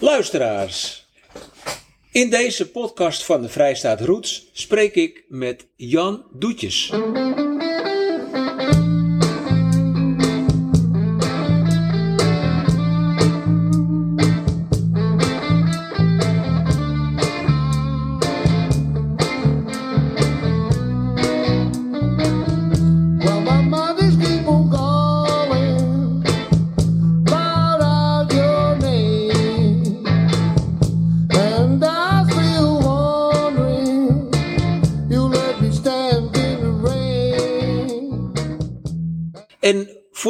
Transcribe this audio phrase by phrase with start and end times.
[0.00, 1.06] Luisteraars,
[2.12, 6.92] in deze podcast van de Vrijstaat Roots spreek ik met Jan Doetjes.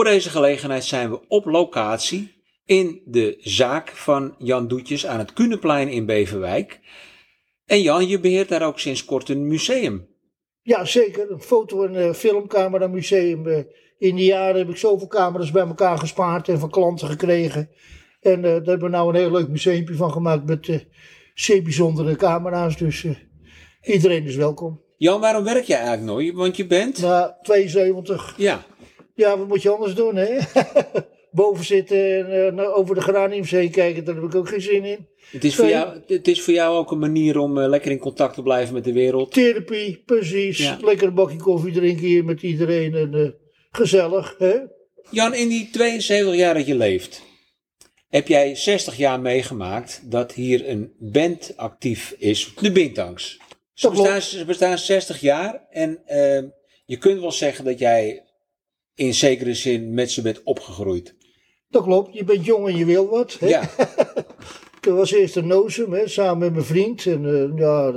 [0.04, 5.32] Voor deze gelegenheid zijn we op locatie in de zaak van Jan Doetjes aan het
[5.32, 6.80] Kunenplein in Beverwijk.
[7.64, 10.08] En Jan, je beheert daar ook sinds kort een museum.
[10.62, 11.30] Ja, zeker.
[11.30, 13.46] Een foto- en eh, filmcamera museum.
[13.46, 13.58] Eh,
[13.98, 17.70] in die jaren heb ik zoveel camera's bij elkaar gespaard en van klanten gekregen.
[18.20, 20.86] En eh, daar hebben we nou een heel leuk museumpje van gemaakt met
[21.34, 22.76] zeer bijzondere camera's.
[22.76, 23.06] Dus
[23.82, 24.82] iedereen is welkom.
[24.96, 26.34] Jan, waarom werk jij eigenlijk nooit?
[26.34, 27.00] Want je bent...
[27.00, 28.34] Na 72.
[28.36, 28.64] Ja,
[29.14, 30.38] Ja, wat moet je anders doen, hè?
[31.30, 35.08] Boven zitten en eh, over de Graniumzee kijken, daar heb ik ook geen zin in.
[35.30, 37.98] het is, voor jou, het is voor jou ook een manier om eh, lekker in
[37.98, 39.32] contact te blijven met de wereld.
[39.32, 40.58] Therapie, precies.
[40.58, 40.78] Ja.
[40.80, 42.94] Lekker een bakje koffie drinken hier met iedereen.
[42.94, 43.28] En eh,
[43.70, 44.54] gezellig, hè?
[45.10, 47.22] Jan, in die 72 jaar dat je leeft,
[48.08, 53.38] heb jij 60 jaar meegemaakt dat hier een band actief is, de Bintangs.
[53.72, 56.42] Ze bestaan, ze bestaan 60 jaar en eh,
[56.84, 58.22] je kunt wel zeggen dat jij
[58.94, 61.14] in zekere zin met ze bent opgegroeid.
[61.68, 63.36] Dat klopt, je bent jong en je wil wat.
[63.40, 63.46] Hè?
[63.48, 63.70] Ja,
[64.84, 67.06] Ik was eerst een Nozem, hè, samen met mijn vriend.
[67.06, 67.92] En, eh, ja,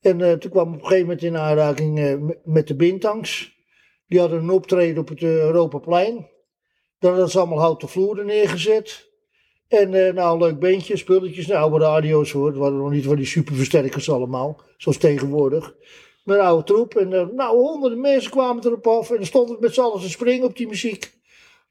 [0.00, 3.60] en eh, toen kwam ik op een gegeven moment in aanraking eh, met- de Bintangs.
[4.06, 6.28] Die hadden een optreden op het Europaplein.
[6.98, 9.10] Daar hadden ze allemaal houten vloeren neergezet.
[9.68, 12.46] En nou, leuk beentje, spulletjes, nou, oude radio's hoor.
[12.46, 15.74] Het waren nog niet van die superversterkers allemaal, zoals tegenwoordig.
[16.24, 16.94] Een oude troep.
[16.94, 19.10] En eh, nou, honderden mensen kwamen erop af.
[19.10, 21.14] En dan stonden we met z'n allen te springen op die muziek.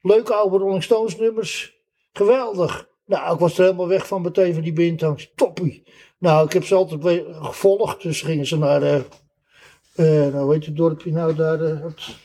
[0.00, 1.80] Leuke oude Rolling Stones nummers.
[2.12, 2.88] Geweldig.
[3.06, 5.32] Nou, ik was er helemaal weg van meteen van die bintangs.
[5.34, 5.82] Toppie.
[6.18, 8.02] Nou, ik heb ze altijd gevolgd.
[8.02, 9.00] Dus gingen ze naar, eh
[10.32, 12.16] nou weet je het dorpje nou daar, het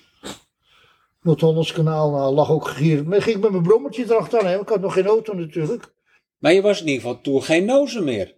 [1.21, 2.11] Noord-Hollands kanaal.
[2.11, 3.07] Nou, lag ook gier.
[3.07, 4.45] Maar ik ging met mijn brommertje erachteraan.
[4.45, 4.59] Hè.
[4.59, 5.93] Ik had nog geen auto natuurlijk.
[6.37, 8.36] maar je was in ieder geval toen geen nozen meer.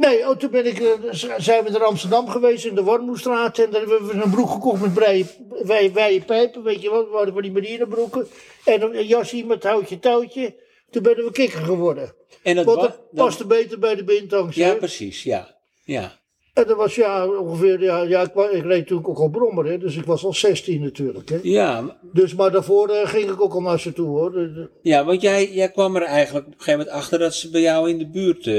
[0.00, 0.92] Nee, oh, toen ben ik, eh,
[1.38, 3.58] zijn we naar Amsterdam geweest in de Warmoestraat.
[3.58, 6.62] En daar hebben we een broek gekocht met breie, wij, wijde pijpen.
[6.62, 8.28] Weet je wat, we hadden van die marinerbroeken.
[8.64, 10.54] En een jasje met houtje touwtje.
[10.90, 12.14] Toen ben we kikker geworden.
[12.42, 14.56] En dat Want wa- dat paste beter bij de bintangs.
[14.56, 14.76] Ja, hè.
[14.76, 15.56] precies, ja.
[15.84, 16.19] ja.
[16.54, 19.78] En dat was ja ongeveer, ja, ja ik, ik reed toen ook al brommer, hè,
[19.78, 21.28] dus ik was al 16 natuurlijk.
[21.28, 21.38] Hè.
[21.42, 24.32] Ja, Dus, maar daarvoor eh, ging ik ook al naar ze toe hoor.
[24.32, 27.34] De- de- ja, want jij, jij kwam er eigenlijk op een gegeven moment achter dat
[27.34, 28.54] ze bij jou in de buurt eh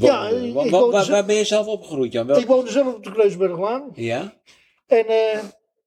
[0.00, 0.46] woonden.
[0.46, 2.26] Ja, Wa- wa- waar, ben je zelf opgegroeid, Jan?
[2.26, 3.82] Wel- Ik woonde zelf op de Kreuzberglaan.
[3.94, 4.32] Ja?
[4.86, 5.38] En, eh,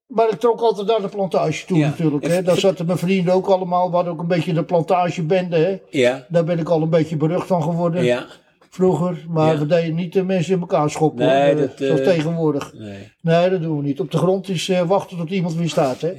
[0.06, 1.86] maar ik trok altijd naar de plantage toe Ja.
[1.88, 2.26] natuurlijk.
[2.26, 2.42] Hè.
[2.42, 3.88] Daar zaten mijn vrienden ook allemaal.
[3.90, 5.56] We hadden ook een beetje de plantagebende.
[5.56, 5.78] Hè.
[5.90, 8.26] Ja, Daar ben ik al een beetje berucht van geworden ja.
[8.74, 9.24] Vroeger.
[9.28, 9.58] Maar Ja.
[9.58, 11.26] we deden niet de mensen in elkaar schoppen.
[11.26, 12.72] Nee, eh, dat, eh, zoals tegenwoordig.
[12.74, 13.12] Nee.
[13.20, 14.00] Nee, dat doen we niet.
[14.00, 16.00] Op de grond is eh, wachten tot iemand weer staat.
[16.00, 16.12] Hè.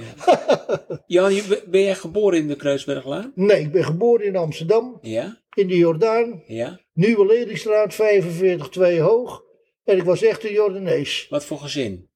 [1.05, 1.33] Jan,
[1.69, 3.31] ben jij geboren in de Kreuzberglaan?
[3.35, 4.97] Nee, ik ben geboren in Amsterdam.
[5.01, 6.43] Ja, In de Jordaan.
[6.45, 6.79] ja.
[6.93, 9.43] Nieuwe Lelyststraat, 45, 2 hoog.
[9.83, 11.27] En ik was echt een Jordanees.
[11.29, 12.09] Wat voor gezin?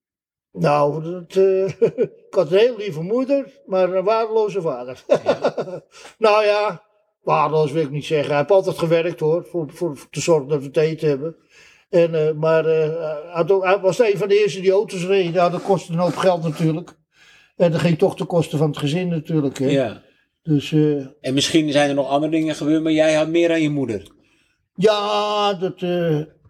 [0.52, 1.66] Nou, dat, eh,
[2.28, 5.04] ik had een heel lieve moeder, maar een waardeloze vader.
[6.18, 6.84] nou ja,
[7.30, 8.28] waardeloos wil ik niet zeggen.
[8.30, 11.36] Hij heeft altijd gewerkt hoor, voor, voor, voor te zorgen dat we te eten hebben.
[11.90, 15.06] En, eh, maar eh, hij, had ook- hij was een van de eerste die auto's
[15.06, 15.34] reed.
[15.34, 16.98] Ja, dat kostte een hoop geld natuurlijk.
[17.56, 19.58] En dat ging toch ten koste van het gezin natuurlijk.
[19.58, 19.68] Hè.
[19.70, 20.02] Ja.
[20.44, 23.62] Dus eh, En misschien zijn er nog andere dingen gebeurd, maar jij had meer aan
[23.62, 24.08] je moeder.
[24.76, 25.80] ja, dat,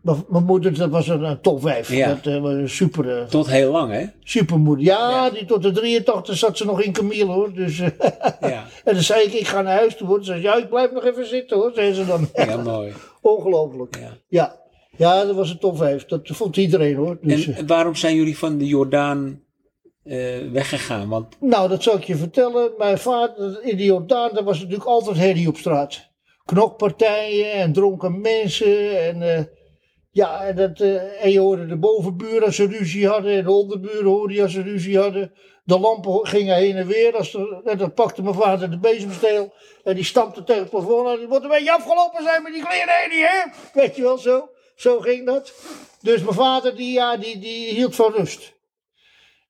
[0.02, 1.92] mijn- moeder dat was een, een top 5.
[1.92, 2.08] Ja.
[2.08, 4.06] Dat eh, was een super, eh, Tot heel lang, hè?
[4.24, 4.86] supermoeder.
[4.86, 5.30] Ja, Ja.
[5.30, 7.54] die tot de 83 zat ze nog in Camille hoor.
[7.54, 7.88] Dus, eh,
[8.52, 10.08] Ja, en dan zei ik, ik ga naar huis toe.
[10.08, 10.18] hoor.
[10.20, 12.30] Ze zei, ja, ik blijf nog even zitten hoor, zei ze dan.
[12.34, 12.94] ja mooi.
[13.22, 14.00] Ongelooflijk.
[14.28, 14.56] Ja.
[14.98, 15.26] Ja.
[15.26, 16.06] dat was een top 5.
[16.06, 17.18] Dat vond iedereen hoor.
[17.22, 19.42] Dus, En, eh, waarom zijn jullie van de Jordaan
[20.04, 21.10] eh, weggegaan?
[21.10, 22.72] Want nou, dat zal ik je vertellen.
[22.78, 26.08] Mijn vader in de Jordaan, daar was natuurlijk altijd herrie op straat.
[26.46, 29.02] Knokpartijen en dronken mensen.
[29.08, 29.44] En eh,
[30.20, 33.38] Ja, en, dat, eh, je hoorde de bovenburen als ze ruzie hadden.
[33.38, 35.34] En de onderburen hoorde als ze ruzie hadden.
[35.64, 37.16] De lampen gingen heen en weer.
[37.16, 39.54] Er, en dan pakte mijn vader de bezemsteel.
[39.84, 41.08] En die stampte tegen het plafond.
[41.08, 43.44] En die moet een beetje afgelopen zijn met die kleren die, hè?
[43.74, 44.50] Weet je wel, zo.
[44.76, 45.54] Zo ging dat.
[46.02, 48.54] Dus mijn vader, die, ja, die, die hield van rust.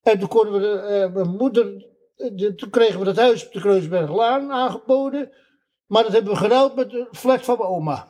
[0.04, 1.86] En toen we, eh, mijn moeder,
[2.16, 5.32] de- toen kregen we dat huis op de Kreuzberglaan aangeboden.
[5.88, 8.08] Maar dat hebben we geruild met de flat van mijn oma.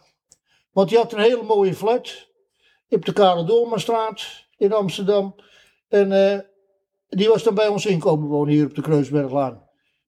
[0.72, 2.28] Want die had een hele mooie flat.
[2.90, 5.36] Op de Karel Doormanstraat in Amsterdam.
[5.88, 6.40] En eh,
[7.08, 9.68] die was dan bij ons inkomen wonen hier op de Kreuzberglaan.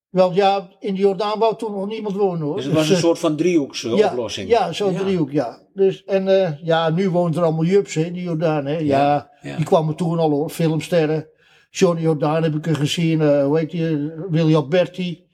[0.09, 2.55] Want ja, in de Jordaan wou toen nog niemand wonen hoor.
[2.55, 4.49] Dus het was een eh, soort van driehoekse ja, oplossing.
[4.49, 4.99] Ja, zo'n Ja.
[4.99, 5.67] driehoek, ja.
[5.73, 8.77] Dus, en eh, ja, nu woont er allemaal Jups, hè, die Jordaan, hè.
[8.77, 9.55] Ja, ja.
[9.55, 11.27] die kwamen toen al hoor, filmsterren.
[11.69, 15.25] Johnny Jordaan heb ik er gezien, eh hoe heet die, William Berti,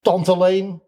[0.00, 0.82] Tante Leen.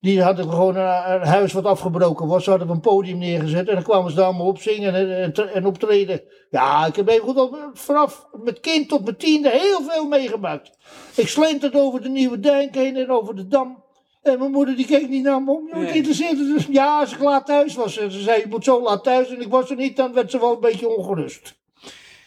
[0.00, 2.44] Die hadden gewoon een, een huis wat afgebroken was.
[2.44, 5.32] Ze hadden een podium neergezet en dan kwamen ze daar allemaal op zingen en, en,
[5.32, 6.20] tre- en optreden.
[6.50, 10.70] Ja, ik heb even goed vanaf met kind tot mijn tiende heel veel meegemaakt.
[11.14, 13.82] Ik slenterde over de Nieuwe Dijk heen en over de Dam.
[14.22, 15.66] En mijn moeder die keek niet naar me om.
[15.70, 15.92] Het Nee.
[15.92, 16.66] interesseerde dus.
[16.70, 17.98] Ja, als ik laat thuis was.
[17.98, 19.28] En ze zei, je moet zo laat thuis.
[19.28, 21.54] En ik was er niet, dan werd ze wel een beetje ongerust.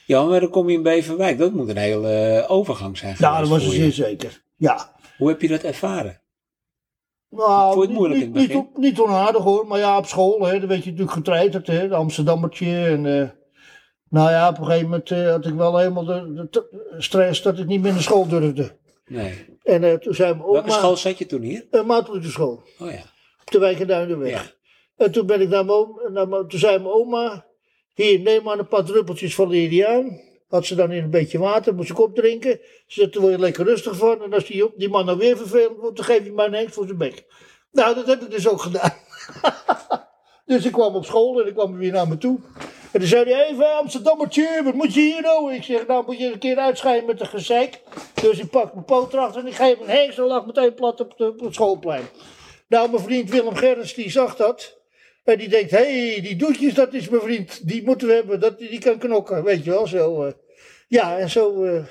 [0.06, 1.38] Ja, maar dan kom je in Beverwijk.
[1.38, 4.41] Dat moet een hele eh, overgang zijn Ja, dat was zeer zeker.
[4.57, 4.91] Ja.
[5.17, 6.20] Hoe heb je dat ervaren?
[7.31, 8.69] Nou, Vond niet- in het begin?
[8.75, 11.95] niet onaardig hoor, maar ja, op school, hè, dan werd je natuurlijk getreiterd, hè, de
[11.95, 12.86] Amsterdammertje.
[12.86, 13.30] En, eh,
[14.10, 16.48] nou ja, op een gegeven moment eh, had ik wel helemaal de,
[16.98, 18.78] stress dat ik niet meer naar school durfde.
[19.06, 19.45] Nee.
[19.63, 20.54] En eh, toen zei mijn oma...
[20.54, 21.68] Welke school zat je toen hier?
[21.72, 23.01] Een school, Oh ja.
[23.42, 24.31] op de Wijk en Duinenweg.
[24.98, 25.04] Ja.
[25.06, 27.45] En toen ben ik naar mijn oma, naar mijn- toen zei mijn oma,
[27.94, 29.50] hier, neem maar een paar druppeltjes van
[30.51, 31.88] Had ze dan in een beetje water, moest.
[31.88, 34.24] Ze zei, daar word je lekker rustig van.
[34.24, 36.74] En als die, die man nou weer vervelend wordt, dan geef je maar een hengst
[36.74, 37.25] voor zijn bek.
[37.71, 38.94] Nou, dat heb ik dus ook gedaan.
[40.45, 42.39] dus ik kwam op school en ik kwam weer naar me toe.
[42.92, 45.53] En dan zei hij, even Amsterdammertje, wat moet je hier nou?
[45.53, 47.81] Ik zeg, nou moet je een keer uitschijnen met de gezeik.
[48.21, 50.74] Dus ik pak mijn poot erachter en ik geef hem een hengst en lag meteen
[50.74, 52.03] plat op, de, op het schoolplein.
[52.68, 54.81] Nou, mijn vriend Willem Gerrits, die zag dat.
[55.23, 57.68] En die denkt, hé, hey, die doetjes, dat is mijn vriend.
[57.68, 59.88] Die moeten we hebben, dat, die kan knokken, weet je wel.
[59.88, 60.33] Zo, eh.
[60.88, 61.85] ja, en zo, eh,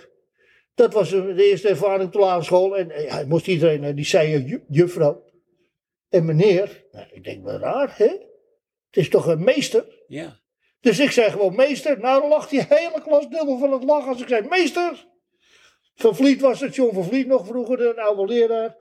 [0.74, 2.76] dat was eh, de eerste ervaring op de lagere school.
[2.76, 5.24] En eh, ja, moest iedereen, eh, die zei eh, ju- juffrouw
[6.08, 6.84] en meneer.
[6.92, 8.06] Nou, ik denk, wel raar, hè?
[8.06, 9.84] Het is toch een meester?
[10.06, 10.38] Ja.
[10.80, 12.00] Dus ik zei gewoon meester.
[12.00, 15.06] Nou, dan lag die hele klas dubbel van het lachen als ik zei meester.
[15.94, 18.76] Van Vliet was het, John van Vliet nog vroeger, de oude leraar.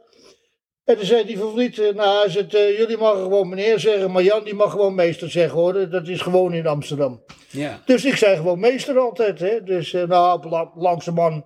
[0.89, 3.79] En toen zei die van Vliet, eh, nou, hij zegt, eh, jullie mogen gewoon meneer
[3.79, 5.89] zeggen, maar Jan die mag gewoon meester zeggen hoor.
[5.89, 7.23] Dat is gewoon in Amsterdam.
[7.49, 7.81] Ja.
[7.85, 9.63] Dus ik zei gewoon meester altijd, hè.
[9.63, 11.43] Dus eh, nou, la- langzamerhand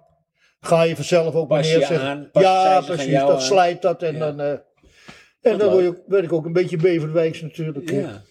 [0.59, 2.07] ga je vanzelf ook Pas meneer zeggen.
[2.07, 3.41] aan, ja, precies, dat aan.
[3.41, 4.19] slijt dat en Ja.
[4.19, 4.39] dan...
[4.39, 4.61] en
[5.41, 7.89] Wat dan werd ik ook een beetje beverwijks natuurlijk.
[7.91, 8.21] ja.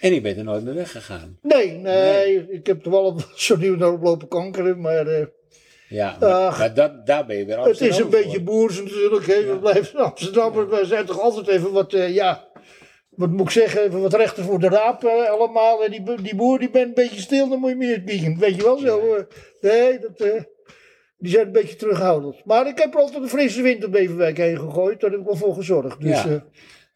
[0.00, 1.38] En je bent er nooit meer weggegaan.
[1.42, 5.06] Nee, nee, ik heb er wel zo nieuw naar oplopen kankeren, maar
[5.92, 9.26] Ja, maar, dat, daar ben je weer het is een Amsterdam beetje boers natuurlijk.
[9.26, 9.46] Hè.
[9.46, 12.48] We blijven in Amsterdam, maar we zijn toch altijd even wat, eh, ja,
[13.10, 15.84] wat moet ik zeggen, even wat rechter voor de raap eh, allemaal.
[15.84, 18.38] En die, die boer die bent een beetje stil, dan moet je meer biegen.
[18.38, 19.14] Weet je wel zo?
[19.14, 19.22] eh.
[19.60, 20.18] nee, dat,
[21.16, 22.44] die zijn een beetje terughoudend.
[22.44, 25.26] Maar ik heb er altijd een frisse wind op Beverwijk heen gegooid, daar heb ik
[25.26, 26.00] wel voor gezorgd.
[26.00, 26.44] Dus, Ja.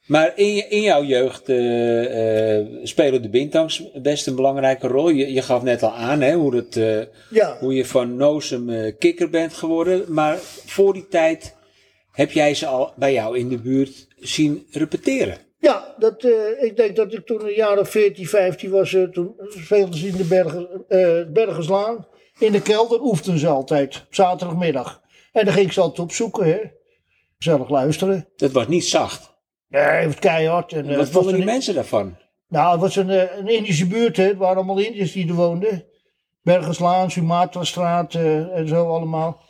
[0.07, 5.09] Maar in, in jouw jeugd eh, spelen de bintangs best een belangrijke rol.
[5.09, 7.01] Je, je gaf net al aan hè, hoe, het, eh,
[7.31, 7.57] ja.
[7.61, 10.05] hoe je van Nozem kikker bent geworden.
[10.09, 11.57] Maar voor die tijd
[12.13, 15.39] heb jij ze al bij jou in de buurt zien repeteren.
[15.59, 16.25] Ja, dat,
[16.61, 18.91] ik denk dat ik toen een jaar of 14, 15 was.
[18.91, 20.85] toen speelden ze in de Bergen,
[21.33, 22.07] Bergenslaan.
[22.39, 24.05] In de kelder oefenden ze altijd.
[24.07, 25.03] Op zaterdagmiddag.
[25.33, 26.45] En dan ging ik ze altijd opzoeken.
[26.45, 26.59] Hè.
[27.39, 28.29] Gezellig luisteren.
[28.37, 29.36] Dat was niet zacht.
[29.69, 30.73] Nee, het was keihard.
[30.73, 32.17] En, eh, Wat was vonden die een, mensen daarvan?
[32.49, 34.17] nou, het was een, eh, een Indische buurt.
[34.17, 34.25] Hè.
[34.25, 35.85] Het waren allemaal Indiërs die er woonden.
[36.43, 39.41] Bergenslaan, Sumatrastraat eh, en zo allemaal.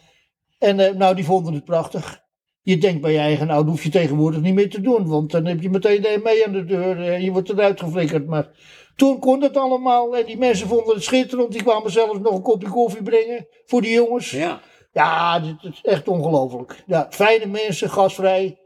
[0.58, 2.24] En eh, nou, die vonden het prachtig.
[2.62, 5.06] Je denkt bij je eigen, nou, dat hoef je tegenwoordig niet meer te doen.
[5.08, 7.80] Want dan heb je meteen de mee aan de deur eh, en je wordt eruit
[7.80, 8.26] geflikkerd.
[8.26, 8.48] Maar
[8.96, 11.52] toen kon dat allemaal en die mensen vonden het schitterend.
[11.52, 14.30] Die kwamen zelfs nog een kopje koffie brengen voor die jongens.
[14.30, 14.60] Ja,
[14.92, 15.40] Ja.
[15.40, 16.82] dit is echt ongelooflijk.
[16.86, 18.58] Ja, fijne mensen, gasvrij.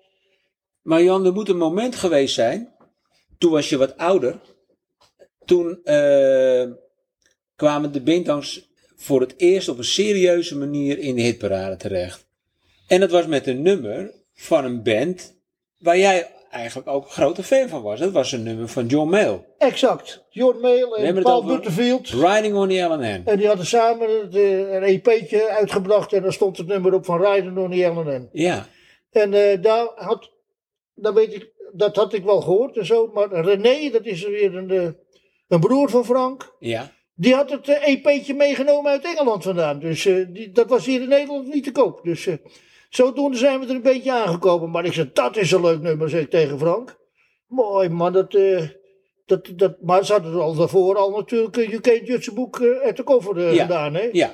[0.82, 2.74] Maar Jan, er moet een moment geweest zijn.
[3.38, 4.40] Toen was je wat ouder.
[5.44, 6.66] Toen eh,
[7.56, 12.26] kwamen de bintangs voor het eerst op een serieuze manier in de hitparade terecht.
[12.86, 15.34] En dat was met een nummer van een band
[15.78, 17.98] waar jij eigenlijk ook een grote fan van was.
[17.98, 19.44] Dat was een nummer van John Mayall.
[19.58, 20.24] Exact.
[20.30, 22.08] John Mayle en Paul Butterfield.
[22.08, 23.22] Riding on the LNN.
[23.24, 27.58] En die hadden samen een EP'tje uitgebracht en daar stond het nummer op van Riding
[27.58, 28.28] on the LNN.
[28.32, 28.66] Ja,
[29.10, 30.30] En eh, daar had,
[31.02, 33.10] daar weet ik, dat had ik wel gehoord en zo.
[33.14, 34.88] Maar René, dat is weer een, eh,
[35.48, 36.54] een broer van Frank.
[36.58, 36.92] Ja.
[37.14, 39.78] Die had het eh, EP'tje meegenomen uit Engeland vandaan.
[39.78, 42.00] Dus eh, die, dat was hier in Nederland niet te koop.
[42.04, 42.34] Dus eh,
[42.88, 44.70] zodoende zijn we er een beetje aangekomen.
[44.70, 46.98] Maar ik zei, dat is een leuk nummer, zeg ik tegen Frank.
[47.46, 48.34] Mooi man, dat...
[48.34, 48.62] eh,
[49.26, 53.02] dat, dat, maar ze hadden al daarvoor al natuurlijk uh, UK Jutse boek uit de
[53.02, 53.62] koffer Ja.
[53.62, 53.94] gedaan.
[53.94, 54.08] Hè?
[54.12, 54.32] Ja.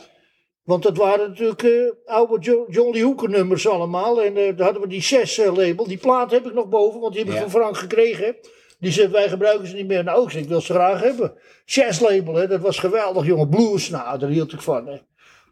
[0.66, 1.70] Want dat waren natuurlijk eh,
[2.14, 4.22] oude jo John Lee Hooker nummers allemaal.
[4.22, 5.86] En eh, daar hadden we die 6 label.
[5.86, 7.48] Die plaat heb ik nog boven, want die heb ik Ja.
[7.48, 8.36] van Frank gekregen.
[8.78, 10.04] Die zegt, wij gebruiken ze niet meer.
[10.04, 11.32] Nou, ik ik wil ze graag hebben.
[11.64, 13.48] 6 label, hè, dat was geweldig, jongen.
[13.48, 14.86] Blues, nou, daar hield ik van.
[14.86, 14.96] Hè.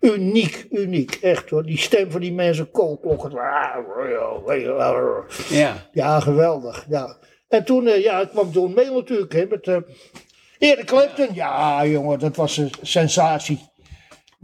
[0.00, 1.62] Uniek, uniek, echt hoor.
[1.62, 3.30] Die stem van die mensen, koolklokken.
[5.48, 5.88] Ja.
[5.92, 7.16] Ja, geweldig, ja.
[7.48, 9.76] En toen eh, ja, kwam John Mayle natuurlijk, hè, met eh
[10.58, 11.28] Eric Clapton.
[11.34, 13.60] Ja, jongen, dat was een sensatie.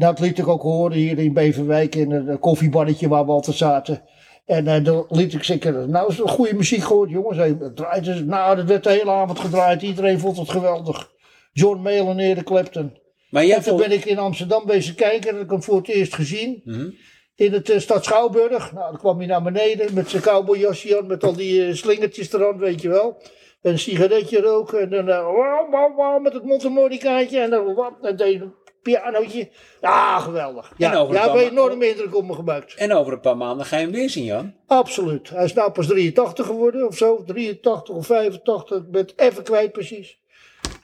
[0.00, 4.02] Dat liet ik ook horen hier in Beverwijk in een koffiebannetje waar we altijd zaten.
[4.46, 7.38] En eh dan liet ik zeggen, nou is het goede muziek gehoord, jongens.
[7.38, 9.82] Het draait dus, nou, dat werd de hele avond gedraaid.
[9.82, 11.10] Iedereen vond het geweldig.
[11.52, 12.98] John Mayle en Eric Clapton.
[13.30, 15.20] Maar jij En toen ben ik in Amsterdam bezig kijken.
[15.20, 16.62] Dat heb ik hem voor het eerst gezien.
[16.64, 16.90] Mhm.
[17.34, 18.72] In het eh, stad Schouwburg.
[18.72, 21.06] Nou, dan kwam hij naar beneden met zijn cowboyjasje aan.
[21.06, 23.22] Met al die eh, slingertjes eraan, weet je wel.
[23.62, 24.80] En een sigaretje roken.
[24.80, 27.40] En dan wauw, wauw, wauw, met het mondharmonicaatje.
[27.40, 27.92] En dan wat.
[28.02, 28.42] En deed
[28.82, 29.48] pianootje.
[29.80, 30.72] Ja, geweldig.
[30.76, 32.74] Ja, over ja ben je enorm indruk op me gemaakt.
[32.74, 34.54] En over een paar maanden ga je hem weer zien, Jan.
[34.66, 35.30] Absoluut.
[35.30, 37.24] Hij is nou pas 83 geworden of zo.
[37.26, 38.76] 83 of 85.
[38.76, 40.18] Ik ben het even kwijt precies.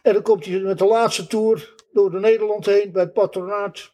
[0.03, 3.91] En dan komt hij met de laatste tour door de Nederland heen bij het patronaat.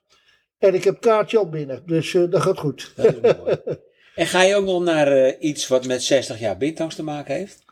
[0.58, 1.82] En ik heb kaartje al binnen.
[1.86, 2.92] Dus eh, dat gaat goed.
[2.96, 3.56] Dat is mooi.
[4.14, 7.34] En ga je ook nog naar eh, iets wat met 60 jaar Bintangs te maken
[7.34, 7.64] heeft?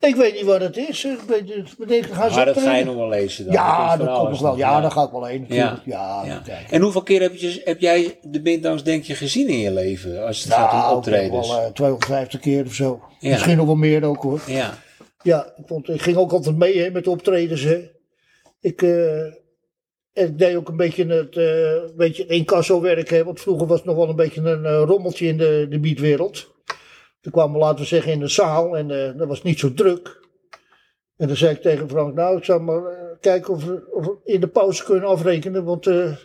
[0.00, 1.04] Ik weet niet wat het is.
[1.04, 1.50] Ik weet.
[1.50, 3.54] Ik denk, gaan ze Maar dat ga je nog wel lezen dan.
[3.54, 4.50] Ja, dat komt nog wel.
[4.50, 5.44] nog, Ja, daar ga ik wel heen.
[5.48, 5.82] Ja.
[5.84, 6.42] Ja, Ja.
[6.70, 10.26] En hoeveel keer heb, je, heb jij de Bintangs denk je gezien in je leven?
[10.26, 11.48] Als het gaat om optredens.
[11.48, 13.02] wel eh, 250 keer of zo.
[13.18, 13.30] Ja.
[13.30, 14.40] Misschien nog wel meer ook hoor.
[14.46, 14.78] Ja.
[15.22, 17.62] Ja, ik, vond, ik ging ook altijd mee hè, met de optredens.
[17.62, 17.90] Hè.
[18.60, 23.10] Ik, en ik deed ook een beetje het een beetje het incasso-werk.
[23.10, 26.56] Hè, want vroeger was het nog wel een beetje een rommeltje in de, de beatwereld.
[27.20, 28.76] Toen kwamen we, laten we zeggen, in de zaal.
[28.76, 30.26] En eh, dat was niet zo druk.
[31.16, 34.06] En dan zei ik tegen Frank, nou, ik zou maar eh, kijken of we, of
[34.06, 35.64] we in de pauze kunnen afrekenen.
[35.64, 36.16] Want eh,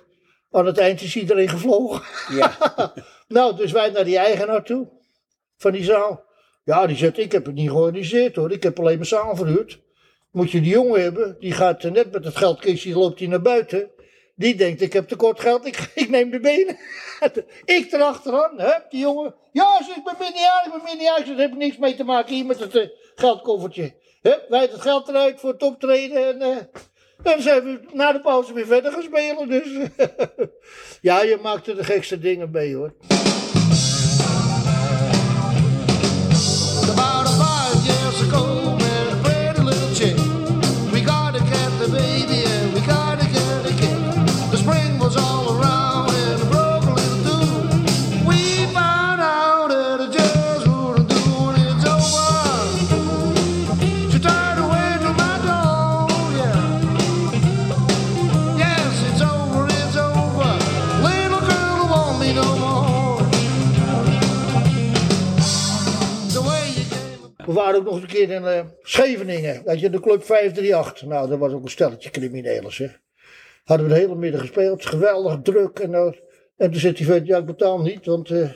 [0.52, 2.02] aan het eind is iedereen gevlogen.
[2.38, 2.58] ja.
[3.28, 4.88] Nou, dus wij naar die eigenaar toe.
[5.58, 6.24] Van die zaal.
[6.64, 8.52] Ja, die zegt, ik heb het niet georganiseerd hoor.
[8.52, 9.80] Ik heb alleen mijn zaal verhuurd.
[10.32, 11.36] Moet je die jongen hebben.
[11.40, 13.92] Die gaat net met het geldkistje, loopt hij naar buiten.
[14.36, 15.66] Die denkt, ik heb tekort geld.
[15.66, 16.78] Ik, ik neem de benen.
[17.66, 18.60] ik erachteraan.
[18.60, 19.36] Hè, die jongen.
[19.52, 21.38] Ja, ik ben minderjarig, ik ben minderjarig.
[21.38, 23.94] Heb ik niks mee te maken hier met het eh, geldkoffertje.
[24.22, 26.28] Hè, wij het geld eruit voor het optreden.
[26.28, 26.58] En eh,
[27.24, 29.50] dan zijn we na de pauze weer verder spelen.
[29.50, 29.68] Dus
[31.02, 32.94] ja, je maakt er de gekste dingen mee hoor.
[67.75, 69.62] Ook nog een keer in eh, Scheveningen.
[69.65, 71.08] Weet je, de club 538.
[71.08, 73.01] Nou, dat was ook een stelletje criminelen, zeg.
[73.63, 74.86] Hadden we de hele middag gespeeld.
[74.86, 75.80] Geweldig druk.
[75.80, 76.06] En, eh,
[76.58, 78.06] en toen zegt die vent, ja, ik betaal niet.
[78.06, 78.50] Want eh,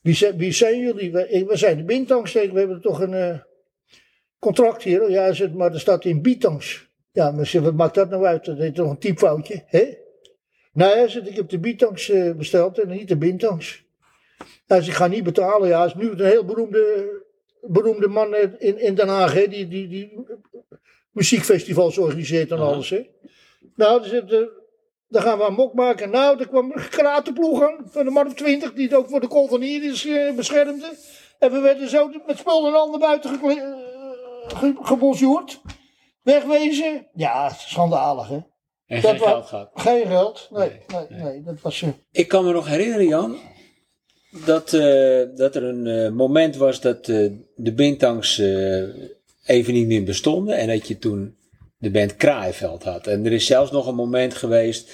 [0.00, 1.12] wie, zijn, wie zijn jullie?
[1.12, 2.32] We, we zijn de Bintangs.
[2.32, 3.42] We hebben toch een
[4.38, 5.10] contract hier.
[5.10, 6.88] Ja, hij zegt, maar er staat in Bitangs.
[7.12, 8.44] Ja, maar wat maakt dat nou uit?
[8.44, 10.04] Dat is toch een typfoutje, hè?
[10.76, 13.84] Nou, hij zegt, ik heb de Bitangs eh, besteld en niet de Bintangs.
[14.66, 15.68] Hij zegt, ik ga niet betalen.
[15.68, 17.06] Ja, hij is nu een heel beroemde
[17.68, 20.12] beroemde man in, in Den Haag, hè, die, die, die
[21.10, 22.90] muziekfestivals organiseert en alles.
[22.90, 23.06] Hè.
[23.74, 24.48] Nou, dus het,
[25.10, 26.10] gaan we een mok maken.
[26.10, 29.20] Nou, er kwam een kratenploeg aan van de man of twintig, die het ook voor
[29.20, 30.92] de koloniërs eh beschermde.
[31.38, 33.72] En we werden zo met spul en al naar buiten eh,
[34.46, 35.60] ge- gebonjourd.
[36.22, 37.06] Wegwezen.
[37.14, 38.38] Ja, schandalig, hè.
[38.86, 39.70] En Dat geen geld gehad.
[39.74, 40.48] Geen geld.
[40.52, 41.42] Nee, nee, Nee, nee.
[41.42, 41.82] dat was...
[41.82, 43.36] eh, Ik kan me nog herinneren, Jan,
[44.30, 48.38] dat, eh, dat er een eh, moment was dat eh, de Bintangs
[49.46, 51.36] even niet meer bestonden en dat je toen
[51.78, 53.06] de band Kraaienveld had.
[53.06, 54.92] En er is zelfs nog een moment geweest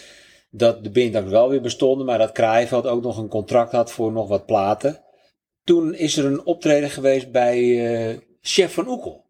[0.51, 4.13] dat de Bintangs wel weer bestonden, maar dat Kraaienveld ook nog een contract had voor
[4.13, 5.01] nog wat platen.
[5.65, 9.22] Toen is er een optreden geweest bij Chef van Oekel.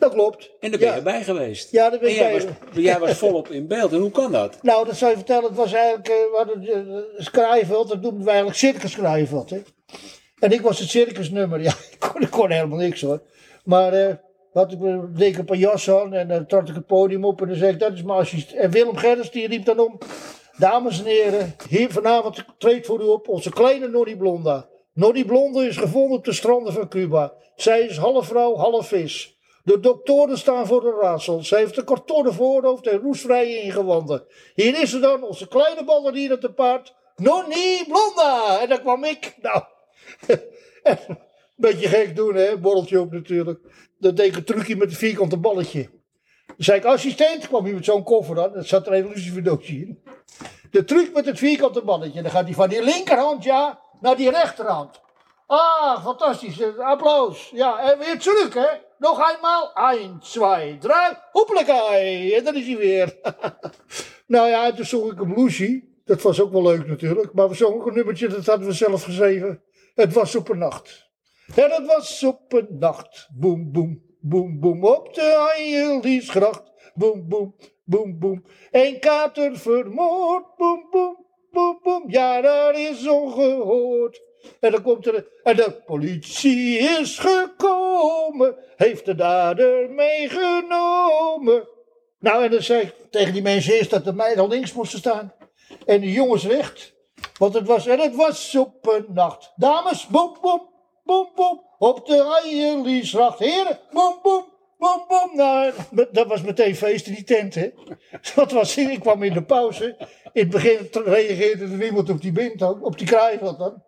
[0.00, 0.50] Dat klopt.
[0.60, 0.94] En daar ben Ja.
[0.94, 1.70] je bij geweest.
[1.70, 2.46] Ja, daar ben en ik jij bij.
[2.46, 3.92] was, jij was volop in beeld.
[3.92, 4.58] En hoe kan dat?
[4.62, 5.44] Nou, dat zou je vertellen.
[5.44, 9.50] Het was eigenlijk, eh, we hadden eh, het dat noemden we eigenlijk Circus Kraaienveld.
[9.50, 9.62] Hè?
[10.38, 11.60] En ik was het circusnummer.
[11.68, 13.22] Ja, ik kon, ik kon helemaal niks hoor.
[13.64, 14.14] Maar eh,
[14.52, 14.78] had ik,
[15.16, 17.56] deed ik een paar jas aan en dan trad ik het podium op en dan
[17.56, 18.60] zei ik, dat is mijn assistent.
[18.60, 19.98] En Willem Gerrits die riep dan om,
[20.56, 24.68] dames en heren, hier vanavond treedt voor u op onze kleine Noddy Blonda.
[24.92, 27.32] Noddy Blonda is gevonden op de stranden van Cuba.
[27.56, 29.38] Zij is half vrouw, half vis.
[29.70, 31.42] De doktoren staan voor een raadsel.
[31.42, 34.24] Ze heeft een kartonnen voorhoofd en roestvrije ingewanden.
[34.54, 38.60] Hier is ze dan, onze kleine ballerina te paard, Nonnie Blonda.
[38.60, 39.36] En daar kwam ik.
[39.40, 39.62] Nou,
[41.56, 43.60] beetje gek doen hè, borreltje op natuurlijk.
[43.98, 45.90] Dan deed ik een trucje met een vierkante balletje.
[46.46, 48.54] Dan zei ik, assistent, kwam hij met zo'n koffer aan.
[48.54, 50.02] Er zat er een luciferdoosje in.
[50.70, 52.22] De truc met het vierkante balletje.
[52.22, 55.00] Dan gaat hij van die linkerhand, ja, naar die rechterhand.
[55.46, 56.62] Ah, fantastisch.
[56.78, 57.50] Applaus.
[57.54, 58.88] Ja, en weer terug, hè.
[59.00, 59.72] Nog eenmaal.
[59.74, 60.94] 1, 2, 3.
[61.32, 62.34] Hoepelekei.
[62.34, 63.18] En dan is hij weer.
[64.26, 66.02] nou ja, en toen zong ik een bluesie.
[66.04, 67.32] Dat was ook wel leuk natuurlijk.
[67.32, 69.62] Maar we zongen ook een nummertje, dat hadden we zelf geschreven.
[69.94, 71.10] Het was op een nacht.
[71.54, 73.28] En het was op een nacht.
[73.32, 74.84] Boem, boem, boem, boem.
[74.84, 76.62] Op de Eiliesgracht.
[76.94, 77.54] Boem, boem,
[77.84, 78.44] boem, boem.
[78.70, 80.56] Een kater vermoord.
[80.56, 82.04] Boem, boem, boem, boem.
[82.06, 84.20] Ja, dat is ongehoord.
[84.60, 85.26] En dan komt er.
[85.42, 88.56] En de politie is gekomen.
[88.76, 91.68] Heeft de dader meegenomen.
[92.18, 95.32] Nou, en dan zei ik tegen die mensen eerst dat de meiden links moesten staan.
[95.86, 96.94] En de jongens recht.
[97.38, 99.52] Want het was, en het was op een nacht.
[99.56, 100.68] Dames, boem, boem,
[101.04, 101.62] boem, boem.
[101.78, 103.38] Op de Eiliesgracht.
[103.38, 104.44] Heren, boem, boem,
[104.78, 105.30] boem, boem.
[105.36, 105.72] Nou,
[106.12, 107.70] dat was meteen feest in die tent, hè.
[108.34, 109.96] Dat was, ik kwam in de pauze.
[110.32, 113.82] In het begin reageerde er niemand op die bind, op die krijg dan.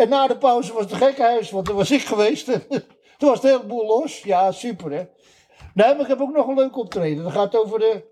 [0.00, 2.44] En na de pauze was het gekkenhuis, want daar was ik geweest.
[3.18, 4.22] Toen was het heleboel los.
[4.22, 5.04] Ja, super, hè.
[5.74, 7.22] Nee, maar ik heb ook nog een leuk optreden.
[7.24, 8.04] Dat gaat over de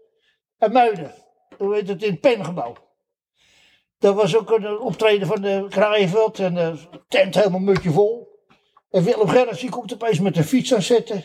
[0.59, 1.15] uh, Muiden.
[1.59, 2.75] Hoe heet het, in het pengebouw.
[3.99, 6.39] Dat was ook een optreden van de Kraaienveld.
[6.39, 6.79] En de
[7.09, 8.29] tent helemaal mutje vol.
[8.91, 11.25] En Willem Gerrits die komt opeens met een fiets aan zetten.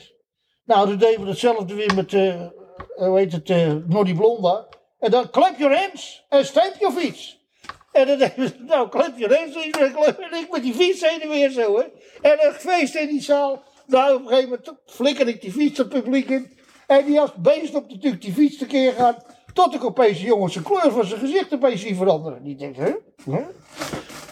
[0.65, 2.47] Nou, toen deden we hetzelfde weer met, uh,
[2.95, 4.67] hoe heet het, uh, Noddy Blonda.
[4.99, 7.42] En dan clap your hands en stamp your fiets.
[7.93, 11.49] En dan deden we, nou, your hands en ik met die fiets heen en weer
[11.49, 11.83] zo, hè.
[12.21, 13.63] En een feest in die zaal.
[13.87, 16.57] Nou, op een gegeven moment flikker ik die fiets het publiek in.
[16.87, 19.15] En die als beest op natuurlijk die fiets tekeer gaan.
[19.53, 22.43] Tot ik opeens die jongen zijn kleur van zijn gezicht opeens zie veranderen.
[22.43, 22.91] Die denkt, hè?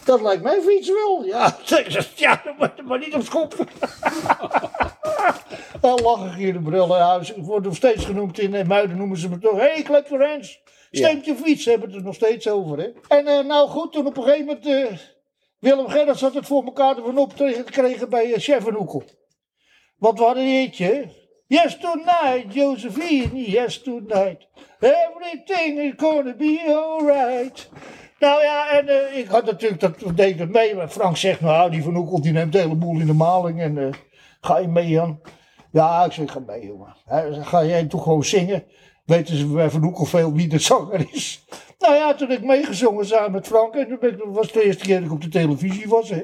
[0.06, 1.24] Dat lijkt mijn fiets wel.
[1.24, 2.42] Ja, ze, ja,
[2.86, 3.56] maar, niet op schop.
[5.82, 6.96] Dan lach ik hier de bril.
[6.96, 9.58] Ja, ik word nog steeds genoemd in Muiden, noemen ze me toch.
[9.58, 10.58] Hé, hey, Klep Lorenz,
[10.92, 12.78] steemt je fiets, hebben het er nog steeds over.
[12.78, 12.90] Hè?
[13.08, 14.98] En uh, nou goed, toen op een gegeven moment, uh,
[15.60, 18.74] Willem Gerrits had het voor elkaar dat we een optreden kregen bij uh, Chef en
[18.74, 19.04] Hoekel.
[19.98, 21.06] Want we hadden een eentje.
[21.48, 24.48] Yes tonight, Josephine, yes tonight.
[24.80, 27.70] Everything is gonna be alright.
[28.20, 30.76] Nou ja, en ik had natuurlijk, dat deed het mee.
[30.76, 33.62] Maar Frank zegt, nou, die Van Oekel die neemt de hele boel in de maling.
[33.62, 33.94] En
[34.42, 35.22] ga je mee, Jan?
[35.72, 36.96] Ja, ik zeg, ga mee, jongen.
[37.06, 38.64] He, ga jij toch gewoon zingen?
[39.06, 41.46] Weten ze bij Van Oekel veel wie de zanger is?
[41.80, 43.76] Nou ja, toen ik meegezongen samen met Frank.
[43.76, 46.24] En toen was het de eerste keer dat ik op de televisie was, hè.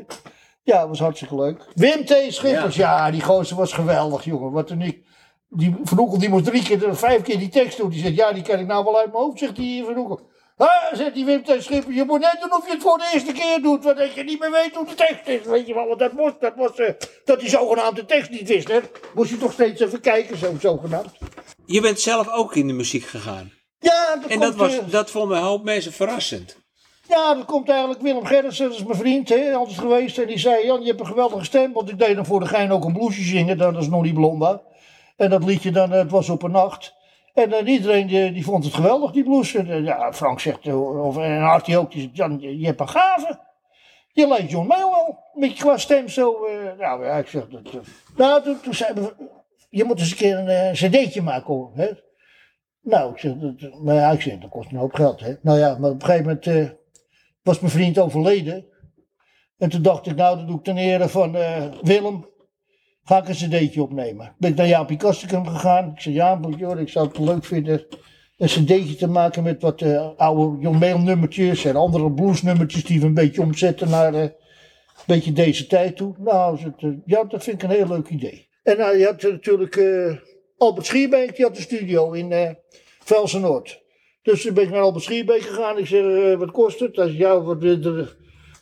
[0.64, 1.66] Ja, dat was hartstikke leuk.
[1.76, 2.16] Wim T.
[2.28, 4.52] Schippers, ja, ja die gozer was geweldig, jongen.
[4.52, 5.06] Wat een ik.
[5.50, 7.90] Die Van die moest drie keer, vijf keer die tekst doen.
[7.90, 10.20] Die zegt, ja, die ken ik nou wel uit mijn hoofd, zegt die Van.
[10.58, 11.56] Ah, zegt die Wim T.
[11.58, 14.14] Schipper, je moet net doen of je het voor de eerste keer doet, want dat
[14.14, 15.46] je niet meer weet hoe de tekst is.
[15.46, 16.90] Weet je wel, want dat was, dat was, uh,
[17.26, 18.80] dat die zogenaamde tekst niet wist, hè.
[19.14, 21.12] Moest je toch steeds even kijken, zo zogenaamd.
[21.70, 23.52] Je bent zelf ook in de muziek gegaan.
[23.80, 26.58] Ja, dat En komt, dat, was, uh, dat vonden een hoop mensen verrassend.
[27.08, 30.18] Ja, dat komt eigenlijk Willem Gerritsen, dat is mijn vriend, hè, altijd geweest.
[30.18, 31.74] En die zei, Jan, je hebt een geweldige stem.
[31.74, 34.14] Want ik deed dan voor de gein ook een bluesje zingen, dat is nog niet
[34.14, 34.62] Blonda.
[35.16, 36.94] En dat liedje dan, het was op een nacht.
[37.34, 39.56] En uh, iedereen die, die, vond het geweldig, die blues.
[39.56, 42.90] En, uh, ja, Frank zegt, of en Artie ook, die zegt, je, je hebt een
[42.90, 43.40] gave.
[44.12, 46.48] Je lijkt John Mayo wel, een beetje qua stem zo.
[46.78, 47.62] nou ja, ik zeg dat.
[48.16, 49.14] nou, toen, toen zeiden we,
[49.70, 51.72] je moet eens een keer een cd'tje maken hoor.
[51.76, 51.88] Hè?
[52.82, 55.20] Nou, ik zeg, dat, maar ja, dat kost een hoop geld.
[55.20, 55.34] Hè?
[55.42, 56.78] Nou ja, maar op een gegeven moment
[57.44, 58.66] was mijn vriend overleden.
[59.58, 62.26] En toen dacht ik, nou, dat doe ik ten ere van uh, Willem.
[63.04, 64.36] Ga ik een cd'tje opnemen.
[64.38, 65.92] Ben ik naar Jaapie Kastikum gegaan.
[65.92, 67.86] Ik zei, Jaap, joh, ik zou het leuk vinden
[68.38, 72.84] een cd'tje te maken met wat uh, oude John Mail nummertjes en andere blues nummertjes
[72.84, 74.34] die we een beetje omzetten naar een
[75.06, 76.16] beetje deze tijd toe.
[76.18, 76.74] Nou,
[77.06, 78.47] ja, dat vind ik een heel leuk idee.
[78.68, 79.80] En nou, je had natuurlijk
[80.58, 82.50] Albert Schierbeek, die had de studio in uh,
[83.04, 83.82] Velsen-Noord.
[84.22, 85.78] Dus toen ben ik naar Albert Schierbeek gegaan.
[85.78, 86.96] Ik zeg, uh, wat kost het?
[86.96, 88.08] Hij zei, ja, wat, uh,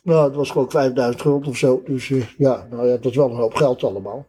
[0.02, 1.82] nou, het was gewoon 5000 gulden of zo.
[1.84, 4.26] Dus uh, ja, nou ja, dat was wel een hoop geld allemaal.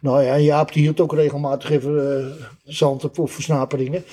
[0.00, 4.04] Nou ja, Jaap die hield ook regelmatig even zand op versnaperingen.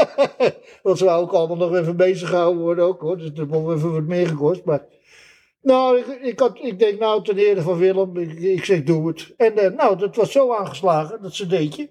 [0.82, 3.16] Want ze wou ook allemaal nog even bezig gehouden worden ook hoor.
[3.16, 4.64] Dus dat heeft wel even wat meer gekost.
[4.64, 4.84] Maar
[5.62, 9.08] Nou, ik, ik, had, ik denk, nou, ten ere van Willem, ik, ik zeg, doe
[9.08, 9.34] het.
[9.36, 11.90] En eh, nou, dat was zo aangeslagen, dat cd'tje.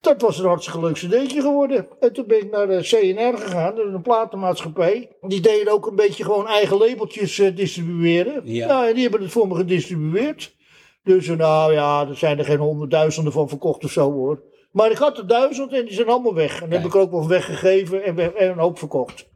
[0.00, 1.88] Dat was een hartstikke leuk cd'tje geworden.
[2.00, 5.16] En toen ben ik naar de CNR gegaan, een platenmaatschappij.
[5.20, 8.40] Die deden ook een beetje gewoon eigen labeltjes eh, distribueren.
[8.44, 8.66] Ja.
[8.66, 10.56] Nou, en die hebben het voor me gedistribueerd.
[11.02, 14.42] Dus eh, nou ja, er zijn er geen honderdduizenden van verkocht of zo hoor.
[14.70, 16.62] Maar ik had er duizend en die zijn allemaal weg.
[16.62, 19.26] En die heb ik ook wel weggegeven en, en een hoop verkocht.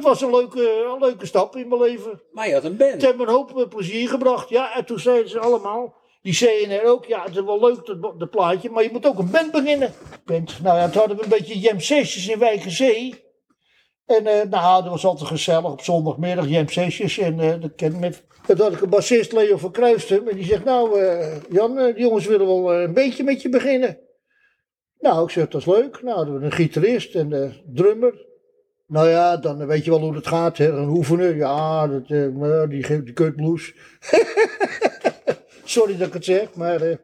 [0.00, 2.22] Het was een leuke, een leuke stap in mijn leven.
[2.32, 2.92] Maar je had een band.
[2.92, 4.48] Het heeft me een hoop eh, plezier gebracht.
[4.48, 8.18] Ja, en toen zeiden ze allemaal, die CNR ook, ja, het is wel leuk, dat,
[8.18, 9.92] dat plaatje, maar je moet ook een band beginnen.
[10.24, 10.62] Band.
[10.62, 13.24] Nou ja, toen hadden we een beetje jam sessies in Wijkenzee.
[14.06, 17.18] En eh, nou, dat was altijd gezellig op zondagmiddag, jam sessies.
[17.18, 18.14] En eh, dat ken
[18.46, 20.28] toen had ik een bassist, Leo van Kruistum.
[20.28, 21.00] En die zegt, nou
[21.50, 23.98] Jan, die jongens willen wel een beetje met je beginnen.
[24.98, 26.02] Nou, ik zeg, dat is leuk.
[26.02, 28.28] Nou, hadden we een gitarist en een drummer.
[28.90, 30.58] Nou ja, dan weet je wel hoe het gaat.
[30.58, 30.68] Hè?
[30.68, 33.74] Een oefenen, ja, dat, maar die, geeft die kutblues.
[35.64, 36.80] Sorry dat ik het zeg, maar...
[36.82, 36.96] eh,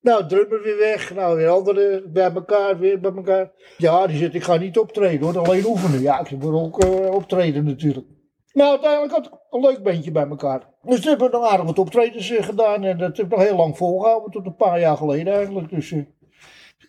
[0.00, 1.14] nou, drummer weer weg.
[1.14, 3.52] Nou, weer anderen bij elkaar, weer bij elkaar.
[3.76, 6.00] Ja, die zegt, ik ga niet optreden hoor, alleen oefenen.
[6.00, 8.06] Ja, ik moet ook eh, optreden natuurlijk.
[8.52, 10.62] Nou, uiteindelijk had ik een leuk bandje bij elkaar.
[10.82, 12.84] Dus toen hebben we nog aardig wat optredens gedaan.
[12.84, 15.70] En dat heb ik nog heel lang volgehouden, tot een paar jaar geleden eigenlijk.
[15.70, 15.90] Dus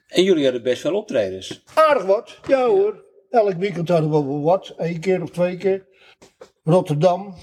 [0.07, 1.63] En jullie hadden best wel optredens.
[1.75, 3.05] aardig wat, ja hoor.
[3.29, 5.87] Elk weekend hadden we wat, één keer of twee keer.
[6.63, 7.35] Rotterdam,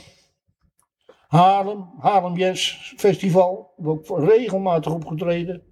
[1.29, 3.73] Haarlem, Haarlem Jazz Festival.
[3.77, 5.63] We ook regelmatig opgetreden.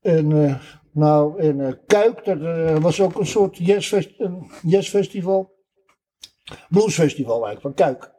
[0.00, 0.54] En, eh,
[0.92, 3.56] nou, en eh, Kuik, dat eh, was ook een soort
[4.62, 5.58] jazzfestival.
[6.68, 8.12] Bluesfestival eigenlijk, van Kuik.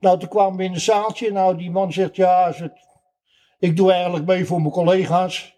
[0.00, 1.32] Nou, toen kwamen we in een zaaltje.
[1.32, 2.72] Nou, die man zegt, ja, het,
[3.58, 5.54] ik doe eigenlijk mee voor mijn collega's.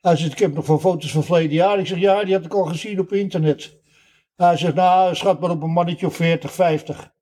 [0.00, 1.78] Hij zegt, ik heb nog van foto's van verleden jaar.
[1.78, 3.80] Ik zeg, ja, die had ik al gezien op internet.
[4.42, 7.12] Hij zegt, nou, schat maar op een mannetje of 40, 50.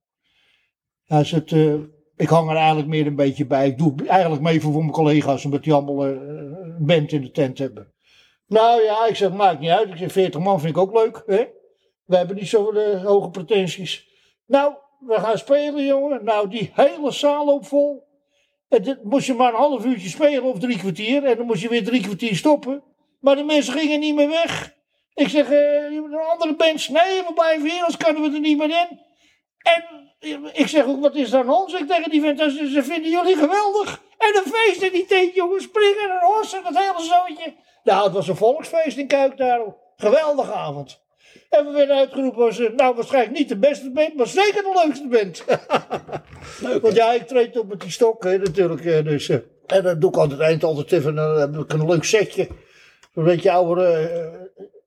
[1.04, 1.74] Hij zegt, eh,
[2.16, 3.66] ik hang er eigenlijk meer een beetje bij.
[3.66, 7.30] Ik doe eigenlijk mee voor mijn collega's, omdat die allemaal eh, een band in de
[7.30, 7.92] tent hebben.
[8.46, 9.88] Nou ja, ik zeg, maakt niet uit.
[9.88, 11.22] Ik zeg, 40 man vind ik ook leuk.
[11.26, 11.44] Hè?
[12.04, 14.08] We hebben niet zo eh, hoge pretenties.
[14.46, 14.74] Nou,
[15.06, 16.24] we gaan spelen, jongen.
[16.24, 18.08] Nou, die hele zaal loopt vol.
[18.68, 21.24] En dit moest je maar een half uurtje spelen of drie kwartier.
[21.24, 22.82] En dan moest je weer drie kwartier stoppen.
[23.20, 24.78] Maar de mensen gingen niet meer weg.
[25.20, 26.88] Ik zeg, eh, je moet een andere bands.
[26.88, 29.00] Nee, we blijven hier, anders kunnen we er niet meer in.
[29.62, 29.84] En
[30.52, 31.72] ik zeg ook, wat is aan ons?
[31.74, 34.00] Ik tegen die vent, ze vinden jullie geweldig.
[34.18, 35.64] En een feest in die tent, jongens.
[35.64, 37.54] Springen en horsen, dat hele zootje.
[37.84, 39.60] Nou, het was een volksfeest in Kuik daar.
[39.96, 41.00] Geweldige avond.
[41.50, 44.82] En we werden uitgeroepen als, eh, nou waarschijnlijk niet de beste band, maar zeker de
[44.84, 45.44] leukste band.
[46.68, 46.82] Leuk.
[46.82, 48.84] Want ja, ik treed op met die stok hè, natuurlijk.
[48.84, 51.72] eh, Dus, eh, en dan doe ik aan het eind altijd even dan heb ik
[51.72, 52.48] een leuk setje.
[53.14, 54.40] Een beetje oude, eh,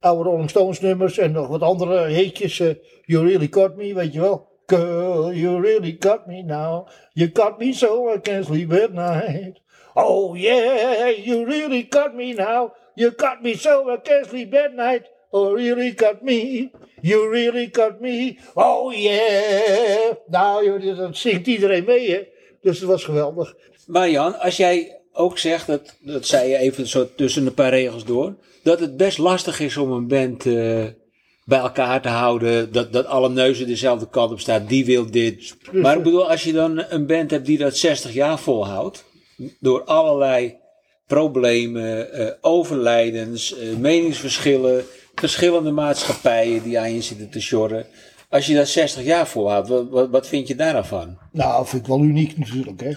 [0.03, 2.59] oude Rolling Stones nummers en nog wat andere hitjes.
[2.59, 4.51] eh, you really got me, weet je wel.
[4.65, 6.87] Girl, you really got me now.
[7.13, 9.61] You got me so I can't sleep at night.
[9.93, 12.73] Oh yeah, you really got me now.
[12.95, 15.11] You got me so I can't sleep at night.
[15.31, 16.71] Oh, really got me.
[17.01, 18.37] You really got me.
[18.55, 20.13] Oh yeah.
[20.27, 22.27] Nou, dat zingt iedereen mee, hè.
[22.61, 23.55] Dus het was geweldig.
[23.87, 27.69] Maar Jan, als jij ook zegt, dat, dat zei je even zo tussen een paar
[27.69, 30.85] regels door, dat het best lastig is om een band eh,
[31.45, 35.55] bij elkaar te houden, dat, dat alle neuzen dezelfde kant op staan, die wil dit.
[35.71, 39.03] Maar ik bedoel, als je dan een band hebt die dat 60 jaar volhoudt,
[39.59, 40.57] door allerlei
[41.07, 47.85] problemen, eh, overlijdens, eh, meningsverschillen, verschillende maatschappijen die aan je zitten te sjorren.
[48.29, 51.17] Als je dat 60 jaar volhoudt, wat, wat, vind je daar nou van?
[51.31, 52.91] Nou, vind ik wel uniek natuurlijk, hè.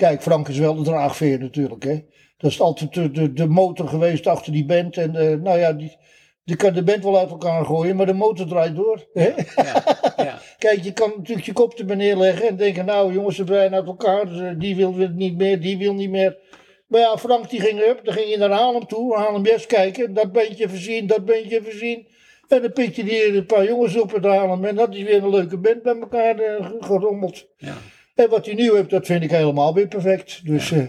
[0.00, 2.04] Kijk, Frank is wel de draagveer natuurlijk, hè.
[2.36, 4.96] Dat is altijd de, de, de motor geweest achter die band.
[4.96, 5.96] En eh, nou ja, die,
[6.44, 9.06] die kan de band wel uit elkaar gooien, maar de motor draait door.
[9.12, 9.28] Hè?
[9.56, 9.84] Ja,
[10.16, 10.38] ja.
[10.58, 13.86] Kijk, je kan natuurlijk je kop erbij neerleggen en denken, nou jongens, ze zijn uit
[13.86, 14.28] elkaar.
[14.28, 16.38] Dus, eh, die wil niet meer, die wil niet meer.
[16.86, 20.14] Maar ja, Frank die ging up, dan ging je naar Haarlem toe, Haarlem Yes kijken.
[20.14, 22.06] Dat beentje voorzien, dat beentje voorzien.
[22.48, 25.30] En dan pikte hij een paar jongens op het Haarlem en dat is weer een
[25.30, 27.46] leuke band bij elkaar eh, gerommeld.
[27.56, 27.76] ja.
[28.14, 30.40] En wat hij nu heeft, dat vind ik helemaal weer perfect.
[30.44, 30.84] Dus eh,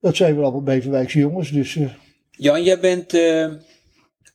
[0.00, 1.50] dat zijn we allemaal Beverwijkse jongens.
[1.50, 1.88] Dus eh,
[2.30, 3.46] Jan, jij bent eh,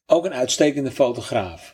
[0.05, 1.73] ook een uitstekende fotograaf.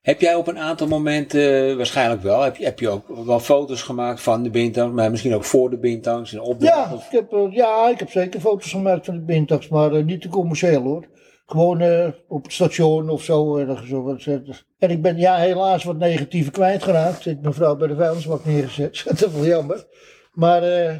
[0.00, 3.82] Heb jij op een aantal momenten, waarschijnlijk wel, heb je, heb je ook wel foto's
[3.82, 6.74] gemaakt van de Bintangs, maar misschien ook voor de Bintangs in opdracht?
[6.74, 10.20] ja, of- ik heb, ja, ik heb zeker foto's gemaakt van de Bintax, maar niet
[10.20, 11.06] te commercieel hoor.
[11.50, 13.64] Gewoon eh, op het station of zo.
[13.86, 14.56] zo wat zetten.
[14.78, 17.26] En ik ben ja, helaas wat negatiever kwijtgeraakt.
[17.26, 19.02] Ik mijn vrouw bij de vuilnisbak neergezet.
[19.18, 19.86] dat is wel jammer.
[20.32, 20.98] Maar eh,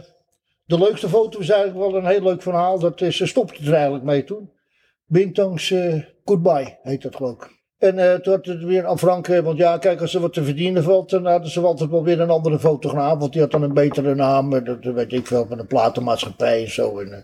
[0.65, 2.79] de leukste foto is eigenlijk wel een heel leuk verhaal.
[2.79, 4.51] Dat is, ze stopte er eigenlijk mee toen.
[5.07, 7.59] Bintangs eh, Goodbye heet dat geloof ik.
[7.81, 10.33] En eh, toen had het weer aan Frank, eh, want ja, kijk, als er wat
[10.33, 13.51] te verdienen valt, dan hadden ze altijd wel weer een andere fotograaf, want die had
[13.51, 16.99] dan een betere naam, eh, dat weet ik veel, met een platenmaatschappij en zo.
[16.99, 17.23] En, eh,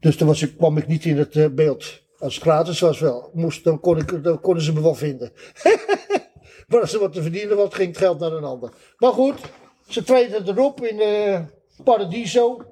[0.00, 2.02] dus toen was ik, kwam ik niet in het eh, beeld.
[2.20, 5.32] Als het gratis was wel, moest, dan, kon ik, dan konden ze me wel vinden.
[6.68, 8.70] maar als er wat te verdienen was, ging het geld naar een ander.
[8.98, 9.34] Maar goed,
[9.88, 11.40] ze treden erop in eh,
[11.84, 12.64] Paradiso.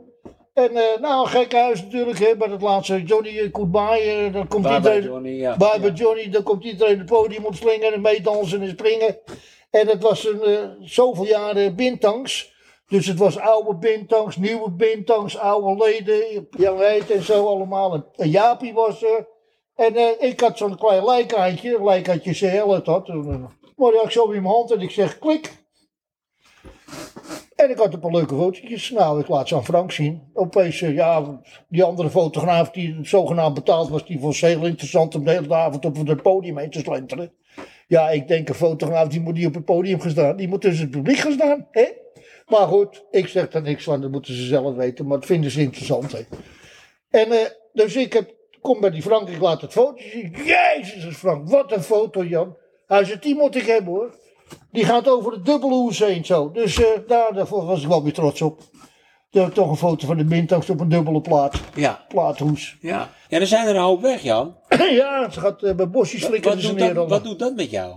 [0.55, 4.49] En eh, nou, een gek huis natuurlijk, hè, bij het laatste Johnny eh, Goodbye, dan
[4.49, 5.03] komt Bye bye iedereen...
[5.03, 5.57] Johnny, ja.
[5.57, 5.95] Bye bye Ja.
[5.95, 9.19] Johnny, dan komt iedereen het podium op slingen en meedansen en springen.
[9.71, 12.57] En het was een zoveel jaren bintangs.
[12.89, 17.95] Dus het was oude bintangs, nieuwe bintangs, oude leden, Jan Heet en zo allemaal.
[17.95, 19.37] En, en Jaapie was er.
[19.79, 23.09] En eh, ik had zo'n klein lijkhandje, een lijkhandje CL het had.
[23.09, 23.45] Eh,
[23.77, 25.53] Maar ik zo in mijn hand en ik zeg klik.
[27.57, 28.91] En ik had een paar leuke fotootjes.
[28.91, 30.31] Nou, ik laat ze aan Frank zien.
[30.35, 35.15] Opeens, eh, ja, die andere fotograaf die zogenaamd betaald was, die vond het heel interessant
[35.15, 37.33] om de hele avond op het podium heen te slenteren.
[37.87, 40.37] Ja, ik denk een fotograaf die moet niet op het podium gaan staan.
[40.37, 41.67] Die moet tussen het publiek gaan staan.
[41.71, 41.89] Hè?
[42.47, 44.01] Maar goed, ik zeg daar niks van.
[44.01, 45.07] Dat moeten ze zelf weten.
[45.07, 46.13] Maar dat vinden ze interessant.
[46.13, 46.21] Hè?
[47.11, 49.29] En dus ik heb, kom bij die Frank.
[49.29, 50.35] Ik laat het foto zien.
[50.45, 52.57] Jezus Frank, wat een foto Jan.
[52.87, 54.15] Hij zegt, die moet ik hebben hoor.
[54.73, 56.51] Die gaat over de dubbele hoes heen zo.
[56.53, 58.61] Dus eh daar, daar was ik wel weer trots op.
[59.31, 61.61] Dat toch een foto van de Mintax op een dubbele plaat.
[61.75, 62.77] Ja, Plaathoes.
[62.81, 63.11] ja.
[63.29, 64.57] Ja, er zijn er een hoop weg, Jan.
[65.01, 67.97] ja, ze gaat eh, bij bosjes flikkeren ze dat, wat doet dat met jou?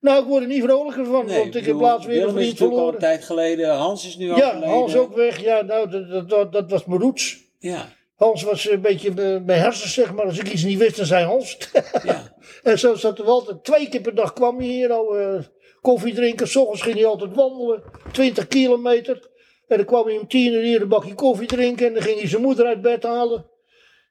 [0.00, 1.26] Nou, ik word er niet vrolijker van.
[1.26, 2.94] want ik heb laatst weer een vriend al verloren.
[2.94, 3.76] een tijd geleden.
[3.76, 4.68] Hans is nu Ja, overleden.
[4.68, 5.40] Hans ook weg.
[5.42, 7.38] Ja, nou, dat, dat, dat, dat was mijn roots.
[7.58, 7.84] Ja,
[8.16, 10.24] Hans was een beetje mijn mijn hersens, zeg maar.
[10.24, 11.58] Als ik iets niet wist, dan zei Hans.
[12.02, 12.34] ja.
[12.62, 13.64] en zo zat er altijd.
[13.64, 15.44] Twee keer per dag kwam hij hier nou, eh,
[15.80, 16.48] koffie drinken.
[16.48, 17.82] S ochtends ging hij altijd wandelen.
[18.12, 19.30] 20 kilometer.
[19.68, 21.86] En dan kwam hij om tien uur hier een bakje koffie drinken.
[21.86, 23.50] En dan ging hij zijn moeder uit bed halen.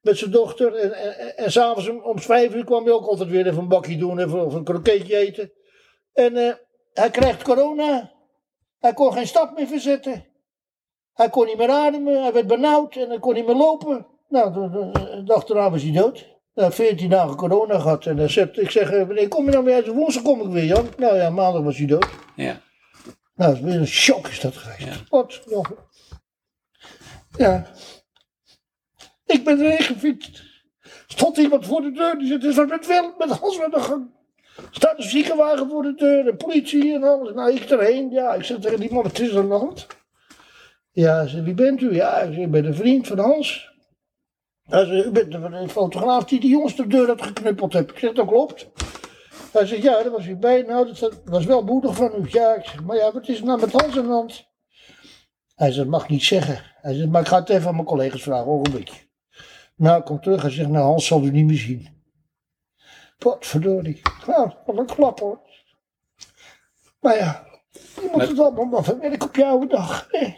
[0.02, 0.76] Met zijn dochter.
[0.76, 3.60] En, en, en, en s'avonds om, om vijf uur kwam hij ook altijd weer even
[3.60, 4.20] een bakje doen.
[4.20, 5.52] Even, of een kroketje eten.
[6.14, 6.54] En eh,
[6.94, 8.12] hij krijgt corona.
[8.80, 10.26] Hij kon geen stap meer verzetten.
[11.16, 14.06] Hij kon niet meer ademen, hij werd benauwd en hij kon niet meer lopen.
[14.30, 16.34] Nou, de, dag erna was hij dood.
[16.54, 18.06] Had 14 dagen corona gehad.
[18.06, 19.88] En hij zegt, ik zeg, eh, wanneer kom je nou weer uit?
[19.88, 20.88] Woensdag kom ik weer, Jan.
[20.98, 22.08] Nou ja, maandag was hij dood.
[22.36, 22.62] ja.
[23.36, 24.84] Nou, dat is weer een shock is dat geweest.
[24.84, 25.06] Ja.
[25.10, 25.42] Wat?
[25.46, 25.72] nog?
[27.38, 27.66] Ja.
[29.26, 30.44] Ik ben erheen gefietst.
[31.08, 32.18] Stond iemand voor de deur.
[32.18, 34.14] Die zegt, is wat met Willem, met Hans met de gang.
[34.72, 37.34] Staat een ziekenwagen voor de deur, de politie en alles.
[37.34, 38.10] Nou, ik erheen.
[38.10, 39.88] Ja, ik zeg tegen die man, wat is er aan de hand?
[40.96, 41.94] Ja, zegt, wie bent u?
[41.94, 43.74] Ja, ik, ben een vriend van Hans.
[44.64, 47.90] Hij zegt, u bent de, de fotograaf die die jongens de deur had geknuppeld heeft.
[47.90, 48.68] Ik zeg, dat klopt.
[49.52, 50.62] Hij zegt, ja, daar was u bij.
[50.62, 52.26] Nou, dat was wel moedig van u.
[52.30, 54.48] Ja, ik zeg, maar ja, wat is er nou met Hans aan de hand?
[55.56, 56.62] Hij zegt, mag ik niet zeggen.
[56.76, 59.02] Hij zegt, maar ik ga het even aan mijn collega's vragen, hoor een beetje.
[59.76, 60.42] Nou, ik kom terug.
[60.42, 61.88] Hij zegt, nou, Hans zal u niet meer zien.
[63.18, 64.02] Potverdorie.
[64.28, 65.40] Nou, wat een klap hoor.
[67.00, 70.08] Maar ja, je moet het allemaal maar verwerken op jouw dag.
[70.12, 70.34] hè.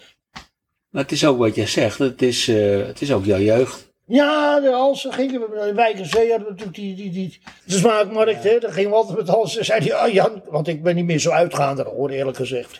[0.97, 1.99] Maar het is ook wat jij zegt.
[1.99, 3.93] Het is, eh, het is ook jouw jeugd.
[4.05, 7.73] Ja, de Hans gingen we in Wijk en Zee hadden natuurlijk die, die, die, de
[7.73, 8.43] smaakmarkt.
[8.43, 9.57] Hè, daar gingen we altijd met Hans.
[9.57, 12.79] En zei hij, ah Jan, want ik ben niet meer zo uitgaande hoor, eerlijk gezegd.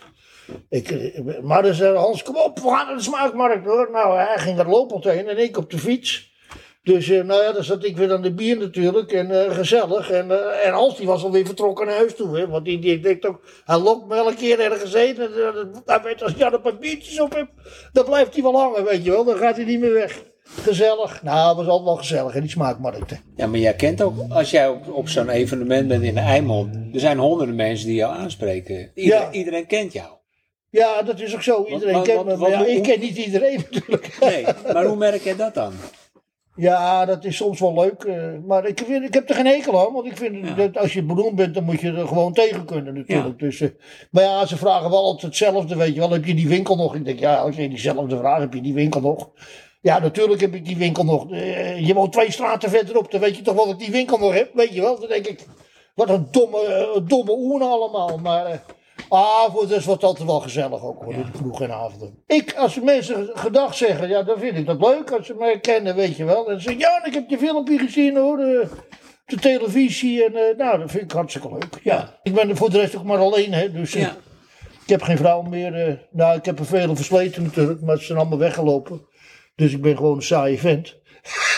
[0.68, 3.88] Ik, eh, maar dan zei Hans, kom op, we gaan naar de smaakmarkt hoor.
[3.92, 6.32] Nou, hij ging er lopend heen en ik op de fiets.
[6.88, 10.10] Dus eh, nou ja, dan zat ik weer aan de bier natuurlijk en eh, gezellig.
[10.10, 12.38] En, eh, en Hans die was alweer vertrokken naar huis toe.
[12.38, 15.18] Hè, want die, die denkt ook, hij lokt me elke keer ergens heen.
[15.18, 15.30] En,
[15.84, 17.48] hij weet als Jan een paar biertjes op heeft,
[17.92, 19.24] dan blijft hij wel hangen, weet je wel.
[19.24, 20.22] Dan gaat hij niet meer weg.
[20.60, 21.22] Gezellig.
[21.22, 23.20] Nou, het was altijd wel gezellig in die smaakmarkten.
[23.36, 27.00] Ja, maar jij kent ook, als jij op, op zo'n evenement bent in Eimond, er
[27.00, 28.90] zijn honderden mensen die jou aanspreken.
[28.94, 29.30] Iedereen, Ja.
[29.32, 30.08] iedereen kent jou.
[30.70, 31.64] Ja, dat is ook zo.
[31.64, 32.36] Iedereen kent me.
[32.36, 34.16] Maar ja, hoe- ik ken niet iedereen natuurlijk.
[34.20, 35.72] Nee, maar hoe merk jij dat dan?
[36.58, 38.04] Ja, dat is soms wel leuk.
[38.04, 38.16] eh,
[38.46, 39.92] maar ik, vind, ik heb er geen hekel aan.
[39.92, 40.54] Want ik vind Ja.
[40.54, 43.38] dat als je beroemd bent, dan moet je er gewoon tegen kunnen natuurlijk.
[43.38, 43.68] Dus, eh,
[44.10, 45.76] maar ja, ze vragen wel altijd hetzelfde.
[45.76, 46.94] Weet je wel, heb je die winkel nog?
[46.94, 49.30] Ik denk, ja, als je diezelfde vraag, heb je die winkel nog?
[49.80, 51.30] Ja, natuurlijk heb ik die winkel nog.
[51.30, 54.18] Eh, je woont twee straten verderop, dan weet je toch wel dat ik die winkel
[54.18, 54.50] nog heb.
[54.54, 55.46] Weet je wel, dan denk ik,
[55.94, 58.18] wat een domme, domme oen allemaal.
[58.18, 58.62] Maar
[59.10, 61.72] eh, Ah, voor dat was het altijd wel gezellig ook hoor, in de kroeg en
[61.72, 62.22] avonden.
[62.26, 65.94] Ik, als mensen gedag zeggen, ja, dan vind ik dat leuk als ze mij kennen,
[65.94, 66.50] weet je wel.
[66.50, 68.68] En ze zeggen, ja, ik heb je filmpje gezien hoor, de,
[69.26, 70.24] de televisie.
[70.24, 71.80] En eh, nou, dat vind ik hartstikke leuk.
[71.82, 72.18] Ja.
[72.22, 74.16] Ik ben voor de rest ook maar alleen, hè, dus eh, Ja.
[74.82, 75.74] ik heb geen vrouw meer.
[75.88, 75.94] eh.
[76.10, 79.06] nou, ik heb er vele versleten natuurlijk, maar ze zijn allemaal weggelopen.
[79.56, 80.96] Dus ik ben gewoon een saaie vent.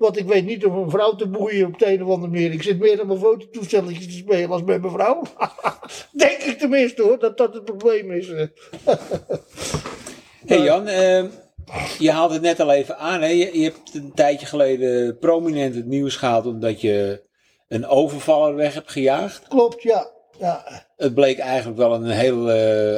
[0.00, 2.52] Want ik weet niet of een vrouw te boeien op de een of andere manier.
[2.52, 5.22] Ik zit meer aan mijn fototoestelletjes te spelen als met mijn vrouw.
[6.12, 8.28] Denk ik tenminste hoor, dat dat het probleem is.
[8.28, 8.46] eh.
[10.46, 11.26] Hey Jan, ehm,
[11.98, 13.20] je haalde het net al even aan.
[13.20, 13.26] Hè?
[13.26, 17.22] Je, je hebt een tijdje geleden prominent het nieuws gehaald omdat je
[17.68, 19.48] een overvaller weg hebt gejaagd.
[19.48, 20.10] Klopt, ja.
[20.38, 20.64] ja.
[21.00, 22.50] Het bleek eigenlijk wel een heel,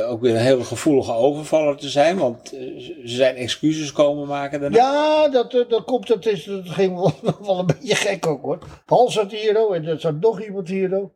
[0.06, 4.60] ook weer een hele gevoelige overvaller te zijn, want eh, ze zijn excuses komen maken
[4.60, 4.76] daarna.
[4.76, 7.12] Ja, dat, eh, dat komt, dat, is, dat ging wel,
[7.46, 8.58] wel een beetje gek ook hoor.
[8.86, 11.12] Hans zat hier ook en er zat nog iemand hier ook.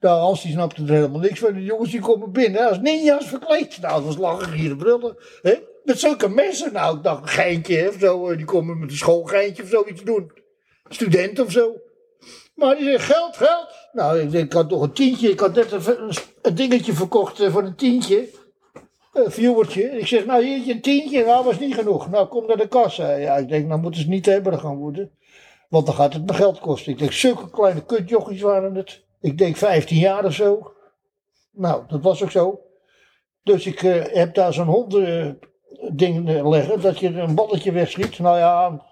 [0.00, 1.54] Nou, Hans die snapte er helemaal niks van.
[1.54, 3.78] De jongens die komen binnen als ninja's verkleed.
[3.80, 5.16] Nou, dat was lachen hier de brullen.
[5.42, 5.54] Hè?
[5.84, 6.72] Met zulke mensen.
[6.72, 8.28] Nou, ik dacht een geintje of zo.
[8.28, 10.32] eh, Die komen met een schoolgeintje of zoiets doen.
[10.88, 11.76] Student of zo.
[12.54, 13.88] Maar die zegt geld, geld.
[13.92, 15.30] Nou, ik ik had toch een tientje.
[15.30, 15.72] Ik had net
[16.42, 18.28] een, dingetje verkocht eh, voor een tientje.
[19.12, 19.82] Een viewertje.
[19.82, 21.24] Ik zeg, nou hier een tientje.
[21.24, 22.10] Nou, was niet genoeg.
[22.10, 23.14] Nou, kom naar de kassa.
[23.14, 25.10] Ja, ik denk, nou moeten ze niet hebben gaan worden.
[25.68, 26.92] Want dan gaat het me geld kosten.
[26.92, 29.02] Ik denk, zulke kleine kutjochies waren het.
[29.20, 30.72] Ik denk 15 jaar of zo.
[31.50, 32.60] Nou, dat was ook zo.
[33.42, 35.38] Dus ik eh, heb daar zo'n honden
[35.92, 36.80] ding eh, leggen.
[36.80, 38.18] Dat je een balletje wegschiet.
[38.18, 38.82] Nou ja,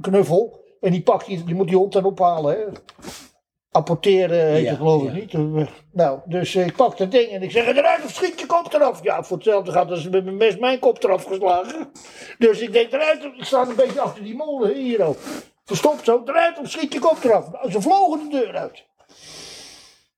[0.00, 0.64] knuffel.
[0.80, 2.58] En die pakt die, die moet die hond dan ophalen.
[2.58, 2.64] Hè.
[3.70, 5.14] Apporteren heet Ja, het geloof ik ja.
[5.14, 5.34] niet.
[5.34, 8.72] Eh, Nou, dus ik pak dat ding en ik zeg eruit of schiet je kop
[8.72, 9.02] eraf.
[9.02, 11.90] Ja, voor hetzelfde gaat als met mijn mes mijn kop eraf geslagen.
[12.38, 15.16] Dus ik denk eruit, ik sta een beetje achter die molen hier ook.
[15.64, 17.52] Verstopt zo, eruit of schiet je kop eraf.
[17.52, 18.84] Nou, ze vlogen de deur uit.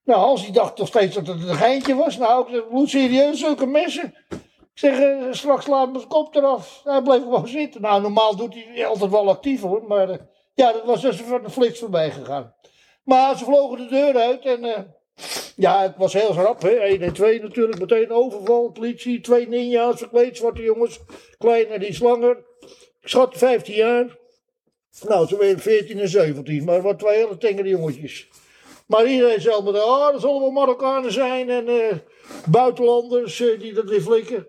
[0.05, 2.17] Nou, Hans die dacht nog steeds dat het een geintje was.
[2.17, 4.15] Nou, ik bloedserieus, zulke messen.
[4.29, 4.39] Ik
[4.85, 6.81] zeg, eh, straks laat mijn kop eraf.
[6.85, 7.81] Hij bleef gewoon zitten.
[7.81, 9.85] Nou, normaal doet hij altijd wel actief hoor.
[9.87, 10.19] Maar eh,
[10.59, 12.55] ja, dat was dus van de flits voorbij gegaan.
[13.05, 14.81] Maar ze vlogen de deur uit en eh,
[15.57, 16.63] ja, het was heel rap.
[16.63, 16.71] Hè?
[16.71, 21.01] 1 en 2 natuurlijk, meteen overval, politie, twee ninja's, verkleed, zwarte jongens,
[21.39, 22.37] kleine die slanger.
[23.01, 24.17] Ik schat 15 jaar.
[25.09, 28.29] Nou, ze werden 14 en 17, maar wat twee hele tengere jongetjes.
[28.87, 31.97] Maar iedereen zei allemaal, ah, dat zullen wel Marokkanen zijn en eh,
[32.51, 34.47] buitenlanders eh, die dat weer flikken.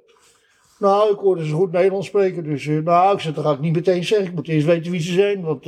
[0.80, 3.76] Nou, ik hoorde ze goed Nederlands spreken, dus nou, ik zeg, dat ga ik niet
[3.76, 4.28] meteen zeggen.
[4.28, 5.66] Ik moet eerst weten wie ze zijn, want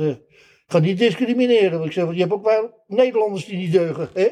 [0.72, 1.72] ga niet discrimineren.
[1.72, 4.28] Want ik zeg, je hebt ook wel Nederlanders die niet deugen, hè?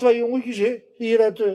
[0.00, 0.76] Twee jongetjes, hè?
[0.96, 1.52] Hier uit, eh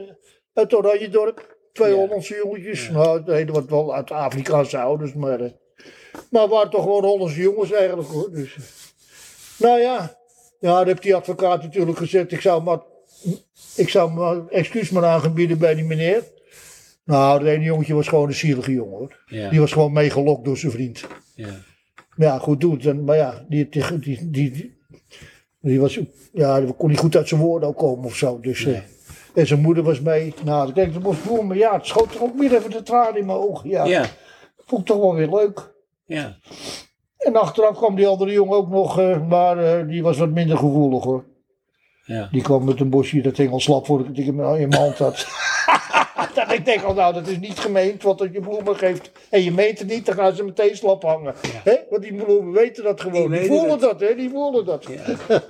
[0.54, 1.56] uit Oranjedorp.
[1.72, 1.96] Twee Ja.
[1.96, 2.90] Hollandse jongetjes.
[2.90, 5.40] Nou, de ene was wel uit Afrikaanse ouders, maar...
[5.40, 5.50] eh,
[6.30, 8.30] maar het waren toch gewoon Hollandse jongens eigenlijk, hoor.
[8.32, 8.62] Dus, eh,
[9.58, 10.16] nou ja.
[10.60, 12.32] Ja, daar heeft die advocaat natuurlijk gezegd.
[12.32, 12.80] Ik zou maar...
[13.76, 16.22] Ik zou maar excuus maar aangebieden bij die meneer.
[17.04, 19.22] Nou, dat ene jongetje was gewoon een zielige jongen, hoor.
[19.26, 21.06] Ja, Die was gewoon meegelokt door zijn vriend.
[21.34, 21.48] ja.
[22.16, 22.86] Maar ja, goed doet.
[22.86, 24.75] En, maar ja, die, die, die, die,
[25.68, 26.00] die was,
[26.32, 28.40] ja, die kon niet goed uit zijn woorden ook komen of zo.
[28.40, 28.78] Dus, eh,
[29.34, 30.34] en zijn moeder was mee.
[30.44, 31.42] Nou, ik denk, dat.
[31.42, 33.70] Maar ja, het schoot er ook weer even de tranen in mijn ogen.
[33.70, 34.04] Ja, ja,
[34.66, 35.74] vond ik toch wel weer leuk.
[36.06, 36.36] ja.
[37.16, 40.56] En achteraf kwam die andere jongen ook nog, eh, maar eh, die was wat minder
[40.56, 41.24] gevoelig hoor.
[42.04, 42.28] ja.
[42.32, 44.68] Die kwam met een bosje, dat hing al slap voordat ik het in mijn in
[44.68, 45.14] mijn hand had.
[46.34, 49.42] dat ik denk al, nou, dat is niet gemeend, want als je bloemen geeft en
[49.42, 51.34] je meent het niet, dan gaan ze meteen slap hangen.
[51.46, 51.76] Hè?
[51.90, 53.30] Want die bloemen weten dat gewoon.
[53.30, 54.00] Die Die, voelen dat.
[54.00, 54.14] hè?
[54.14, 54.84] Die voelen dat.
[54.84, 55.16] ja.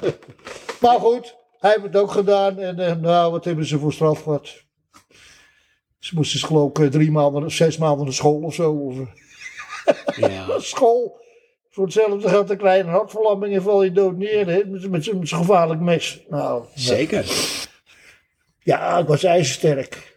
[0.81, 2.59] Maar goed, hij heeft het ook gedaan.
[2.59, 4.65] En eh, nou, wat hebben ze voor straf gehad?
[5.99, 8.73] Ze moesten dus geloof ik eh, drie maanden, zes maanden naar school of zo.
[8.73, 10.59] Of, eh, ja.
[10.59, 11.25] school.
[11.71, 14.47] Voor hetzelfde geld een kleine hartverlamming en val je dood neer.
[14.47, 14.65] Hè?
[14.65, 16.25] Met, met zo'n gevaarlijk mes.
[16.29, 17.27] Nou, Zeker.
[18.59, 20.16] ja, ik was ijzersterk.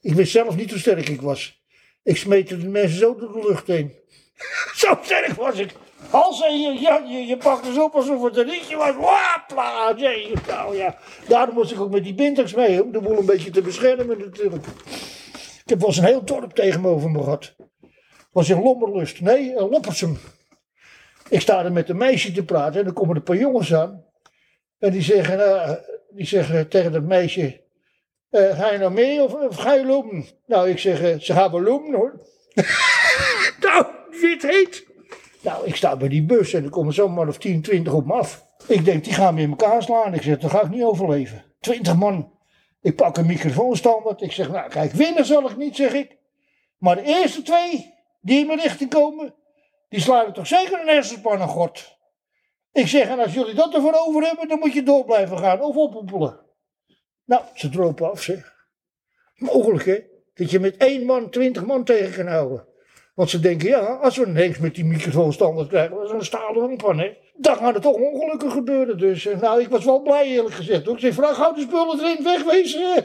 [0.00, 1.62] Ik wist zelf niet hoe sterk ik was.
[2.02, 3.92] Ik smeet de mensen zo door de lucht heen.
[4.74, 5.74] zo sterk was ik.
[6.10, 8.94] Hals en je, ja, je, je pakt dus op alsof het een rietje was.
[8.94, 10.32] Wapla, jee.
[10.46, 10.98] Nou ja,
[11.28, 12.82] daarom moest ik ook met die bintax mee.
[12.82, 14.66] Om de boel een beetje te beschermen natuurlijk.
[15.64, 17.54] Ik heb wel eens een heel dorp tegen me gehad.
[18.32, 19.20] Was in Lommerlust.
[19.20, 20.18] Nee, in Loppersum.
[21.28, 23.74] Ik sta er met een meisje te praten en dan komen er een paar jongens
[23.74, 24.04] aan.
[24.78, 25.72] En die zeggen, eh,
[26.10, 27.61] die zeggen tegen dat meisje,
[28.32, 30.26] eh, ga je nou mee of, ga je lopen?
[30.46, 32.20] Nou, ik zeg, eh, ze gaan wel lopen hoor.
[33.64, 33.86] nou,
[34.20, 34.86] wit heet.
[35.40, 38.12] Nou, ik sta bij die bus en er komen zomaar of 10, 20 op me
[38.12, 38.46] af.
[38.66, 40.14] Ik denk, die gaan me in elkaar slaan.
[40.14, 41.44] Ik zeg, dat ga ik niet overleven.
[41.60, 42.32] 20 man.
[42.82, 44.22] Ik pak een microfoonstandaard.
[44.22, 46.16] Ik zeg, nou kijk, winnen zal ik niet, zeg ik.
[46.78, 49.34] Maar de eerste twee die in mijn richting komen,
[49.88, 51.96] die slaan ik toch zeker een hersenspan God.
[52.72, 55.60] Ik zeg, en als jullie dat ervoor over hebben, dan moet je door blijven gaan
[55.60, 56.40] of oppoepelen.
[57.24, 58.52] Nou, ze dropen af, zeg.
[59.34, 59.98] Mogelijk, hè?
[60.34, 62.66] Dat je met één man twintig man tegen kan houden.
[63.14, 66.80] Want ze denken, ja, als we ineens met die microfoonstandaard krijgen, dat is een stalen
[66.80, 67.16] van, hè?
[67.36, 68.98] Dan gaan er toch ongelukken gebeuren.
[68.98, 70.84] Dus, eh, nou, ik was wel blij, eerlijk gezegd.
[70.84, 70.94] Hoor.
[70.94, 73.04] Ik zeg, vraag, houd de spullen erin, wegwezen.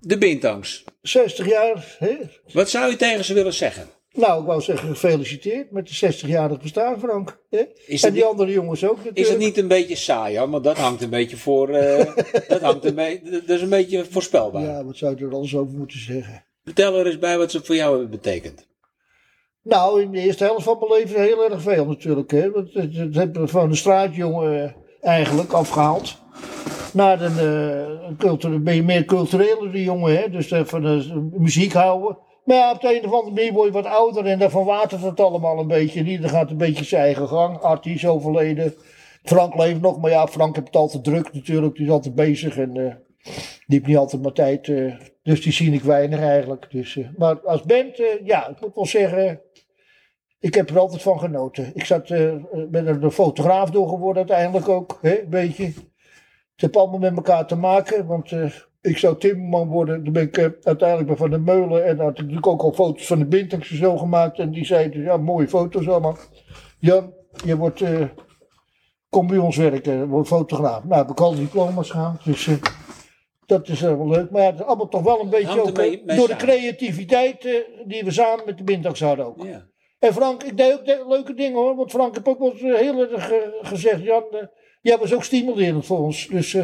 [0.00, 0.84] De Bintangs.
[1.00, 2.16] 60 jaar, hè?
[2.52, 3.88] Wat zou je tegen ze willen zeggen?
[4.18, 7.38] Nou, ik wou zeggen, gefeliciteerd met de 60-jarig bestaan, Frank.
[7.86, 9.18] Is en die niet- andere jongens ook natuurlijk.
[9.18, 10.50] Is het niet een beetje saai, hoor?
[10.50, 11.68] Want dat hangt een beetje voor.
[11.68, 12.14] eh,
[12.48, 14.62] dat, hangt een beetje, dat is een beetje voorspelbaar.
[14.62, 16.44] Ja, wat zou je er alles over moeten zeggen?
[16.64, 18.66] Vertel er eens bij wat ze voor jou hebben betekend.
[19.62, 22.30] Nou, in de eerste helft van mijn leven heel erg veel natuurlijk.
[22.30, 22.50] Hè?
[22.50, 26.16] Want het, het hebben we van de straatjongen eh, eigenlijk afgehaald.
[26.92, 27.38] Naar een,
[28.38, 30.30] eh, ben je meer culturele jongen, hè?
[30.30, 32.18] dus eh, van de muziek houden.
[32.48, 35.02] Maar ja, op de een of andere manier word je wat ouder en dan verwatert
[35.02, 36.04] het allemaal een beetje.
[36.04, 37.60] Ieder gaat een beetje zijn eigen gang.
[37.60, 38.74] Artie is overleden.
[39.22, 41.76] Frank leeft nog, maar ja, Frank heeft het altijd druk natuurlijk.
[41.76, 42.94] Die is altijd bezig en eh,
[43.66, 44.68] die heeft niet altijd maar tijd.
[44.68, 46.70] eh, dus die zie ik weinig eigenlijk.
[46.70, 49.40] Dus, eh, maar als band, ja, ik moet wel zeggen,
[50.38, 51.70] ik heb er altijd van genoten.
[51.74, 52.08] Ik zat,
[52.70, 55.64] ben er een fotograaf door geworden uiteindelijk ook, hè, een beetje.
[55.64, 58.32] Het heeft allemaal met elkaar te maken, want
[58.80, 60.04] ik zou timmerman worden.
[60.04, 62.72] Toen ben ik eh, uiteindelijk bij Van der Meulen en had ik natuurlijk ook al
[62.72, 64.38] foto's van de Bintangs en zo gemaakt.
[64.38, 66.16] En die zeiden, ja, mooie foto's allemaal.
[66.78, 67.14] Jan,
[67.44, 68.04] je wordt, eh,
[69.08, 70.84] kom bij ons werken, word fotograaf.
[70.84, 72.46] Nou, heb ik al diploma's gehaald, dus...
[72.46, 72.54] eh,
[73.46, 76.02] dat is wel leuk, maar ja, het is allemaal toch wel een beetje ook, mee
[76.04, 79.42] door de creativiteit die we samen met de Bintangs hadden ook.
[79.44, 79.66] Ja.
[79.98, 81.76] En Frank, ik deed ook de- leuke dingen hoor.
[81.76, 84.24] Want Frank heb ook wel eens, heel erg gezegd, Jan,
[84.82, 86.26] jij was ook stimulerend voor ons.
[86.26, 86.56] Dus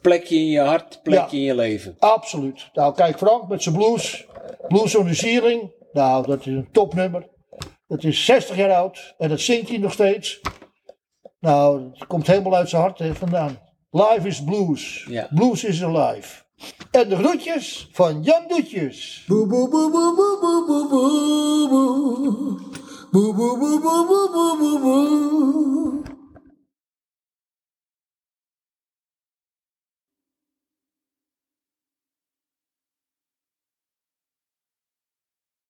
[0.00, 1.42] Plekje in je hart, plekje Ja.
[1.42, 1.96] in je leven.
[1.98, 2.70] absoluut.
[2.72, 4.26] Nou, kijk Frank met zijn blues.
[4.68, 5.72] Blues on the Ceiling.
[5.92, 7.28] Nou, dat is een topnummer.
[7.86, 10.40] Dat is 60 jaar oud en dat zingt hij nog steeds.
[11.40, 13.58] Nou, het komt helemaal uit zijn hart hè, vandaan.
[13.90, 15.06] Life is blues.
[15.08, 15.28] Ja.
[15.34, 16.42] Blues is alive.
[16.90, 19.24] En de groetjes van Jan Doetjes.
[19.26, 22.60] Boe boe boe boe boe boe boe boe boe.
[23.10, 26.02] Boe boe boe boe boe boe boe boe.